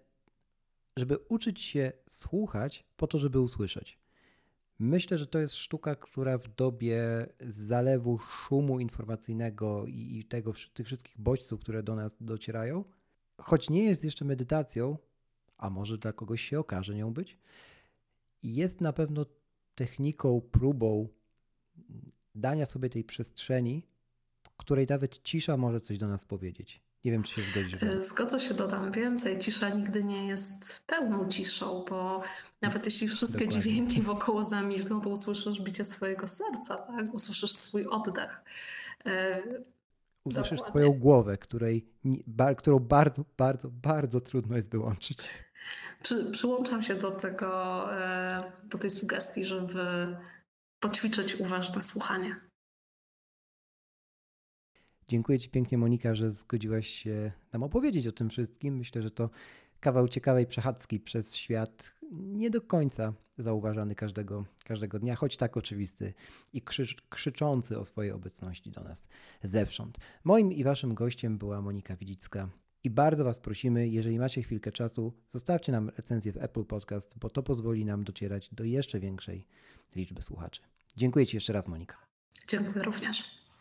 żeby 0.97 1.17
uczyć 1.17 1.61
się 1.61 1.91
słuchać 2.07 2.85
po 2.97 3.07
to, 3.07 3.19
żeby 3.19 3.39
usłyszeć. 3.39 3.99
Myślę, 4.79 5.17
że 5.17 5.27
to 5.27 5.39
jest 5.39 5.53
sztuka, 5.55 5.95
która 5.95 6.37
w 6.37 6.55
dobie 6.55 7.27
zalewu 7.39 8.19
szumu 8.19 8.79
informacyjnego 8.79 9.85
i 9.87 10.25
tego, 10.29 10.53
tych 10.73 10.85
wszystkich 10.85 11.15
bodźców, 11.17 11.59
które 11.59 11.83
do 11.83 11.95
nas 11.95 12.15
docierają, 12.21 12.83
choć 13.37 13.69
nie 13.69 13.83
jest 13.83 14.03
jeszcze 14.03 14.25
medytacją, 14.25 14.97
a 15.57 15.69
może 15.69 15.97
dla 15.97 16.13
kogoś 16.13 16.41
się 16.41 16.59
okaże 16.59 16.95
nią 16.95 17.13
być, 17.13 17.37
jest 18.43 18.81
na 18.81 18.93
pewno 18.93 19.25
techniką, 19.75 20.41
próbą 20.51 21.07
dania 22.35 22.65
sobie 22.65 22.89
tej 22.89 23.03
przestrzeni, 23.03 23.87
w 24.43 24.49
której 24.49 24.87
nawet 24.89 25.23
cisza 25.23 25.57
może 25.57 25.79
coś 25.79 25.97
do 25.97 26.07
nas 26.07 26.25
powiedzieć. 26.25 26.84
Nie 27.05 27.11
wiem, 27.11 27.23
czy 27.23 27.35
się 27.35 27.41
zgodzisz. 27.41 27.83
E, 27.83 28.01
zgodzę 28.01 28.39
się, 28.39 28.53
dodam 28.53 28.91
więcej. 28.91 29.39
Cisza 29.39 29.69
nigdy 29.69 30.03
nie 30.03 30.27
jest 30.27 30.79
pełną 30.85 31.27
ciszą, 31.29 31.85
bo 31.89 32.21
nawet 32.61 32.85
jeśli 32.85 33.07
wszystkie 33.07 33.45
Dokładnie. 33.45 33.61
dźwięki 33.61 34.01
wokoło 34.01 34.45
zamilkną, 34.45 35.01
to 35.01 35.09
usłyszysz 35.09 35.61
bicie 35.61 35.83
swojego 35.83 36.27
serca, 36.27 36.75
tak? 36.75 37.13
usłyszysz 37.13 37.51
swój 37.51 37.85
oddech. 37.85 38.41
E, 39.05 39.41
usłyszysz 40.23 40.59
Dokładnie. 40.59 40.67
swoją 40.67 40.93
głowę, 40.93 41.37
której, 41.37 41.85
którą 42.57 42.79
bardzo, 42.79 43.25
bardzo, 43.37 43.69
bardzo 43.69 44.21
trudno 44.21 44.55
jest 44.55 44.71
wyłączyć. 44.71 45.17
Przy, 46.03 46.31
przyłączam 46.31 46.83
się 46.83 46.95
do 46.95 47.11
tego, 47.11 47.93
e, 48.01 48.51
do 48.63 48.77
tej 48.77 48.89
sugestii, 48.89 49.45
żeby 49.45 50.17
poćwiczyć 50.79 51.35
uważne 51.35 51.81
słuchanie. 51.81 52.35
Dziękuję 55.07 55.39
Ci 55.39 55.49
pięknie, 55.49 55.77
Monika, 55.77 56.15
że 56.15 56.31
zgodziłaś 56.31 56.87
się 56.87 57.31
nam 57.53 57.63
opowiedzieć 57.63 58.07
o 58.07 58.11
tym 58.11 58.29
wszystkim. 58.29 58.77
Myślę, 58.77 59.01
że 59.01 59.11
to 59.11 59.29
kawał 59.79 60.07
ciekawej 60.07 60.45
przechadzki 60.45 60.99
przez 60.99 61.35
świat, 61.35 61.95
nie 62.11 62.49
do 62.49 62.61
końca 62.61 63.13
zauważany 63.37 63.95
każdego, 63.95 64.45
każdego 64.63 64.99
dnia, 64.99 65.15
choć 65.15 65.37
tak 65.37 65.57
oczywisty 65.57 66.13
i 66.53 66.61
krzycz, 66.61 67.01
krzyczący 67.09 67.79
o 67.79 67.85
swojej 67.85 68.11
obecności 68.11 68.71
do 68.71 68.83
nas 68.83 69.07
zewsząd. 69.43 69.97
Moim 70.23 70.53
i 70.53 70.63
Waszym 70.63 70.93
gościem 70.93 71.37
była 71.37 71.61
Monika 71.61 71.95
Widzicka. 71.95 72.49
I 72.83 72.89
bardzo 72.89 73.23
Was 73.23 73.39
prosimy, 73.39 73.87
jeżeli 73.87 74.19
macie 74.19 74.41
chwilkę 74.41 74.71
czasu, 74.71 75.13
zostawcie 75.33 75.71
nam 75.71 75.89
recenzję 75.89 76.31
w 76.31 76.37
Apple 76.37 76.65
Podcast, 76.65 77.19
bo 77.19 77.29
to 77.29 77.43
pozwoli 77.43 77.85
nam 77.85 78.03
docierać 78.03 78.49
do 78.51 78.63
jeszcze 78.63 78.99
większej 78.99 79.47
liczby 79.95 80.21
słuchaczy. 80.21 80.61
Dziękuję 80.95 81.25
Ci 81.25 81.37
jeszcze 81.37 81.53
raz, 81.53 81.67
Monika. 81.67 81.97
Dziękuję 82.47 82.83
również. 82.83 83.44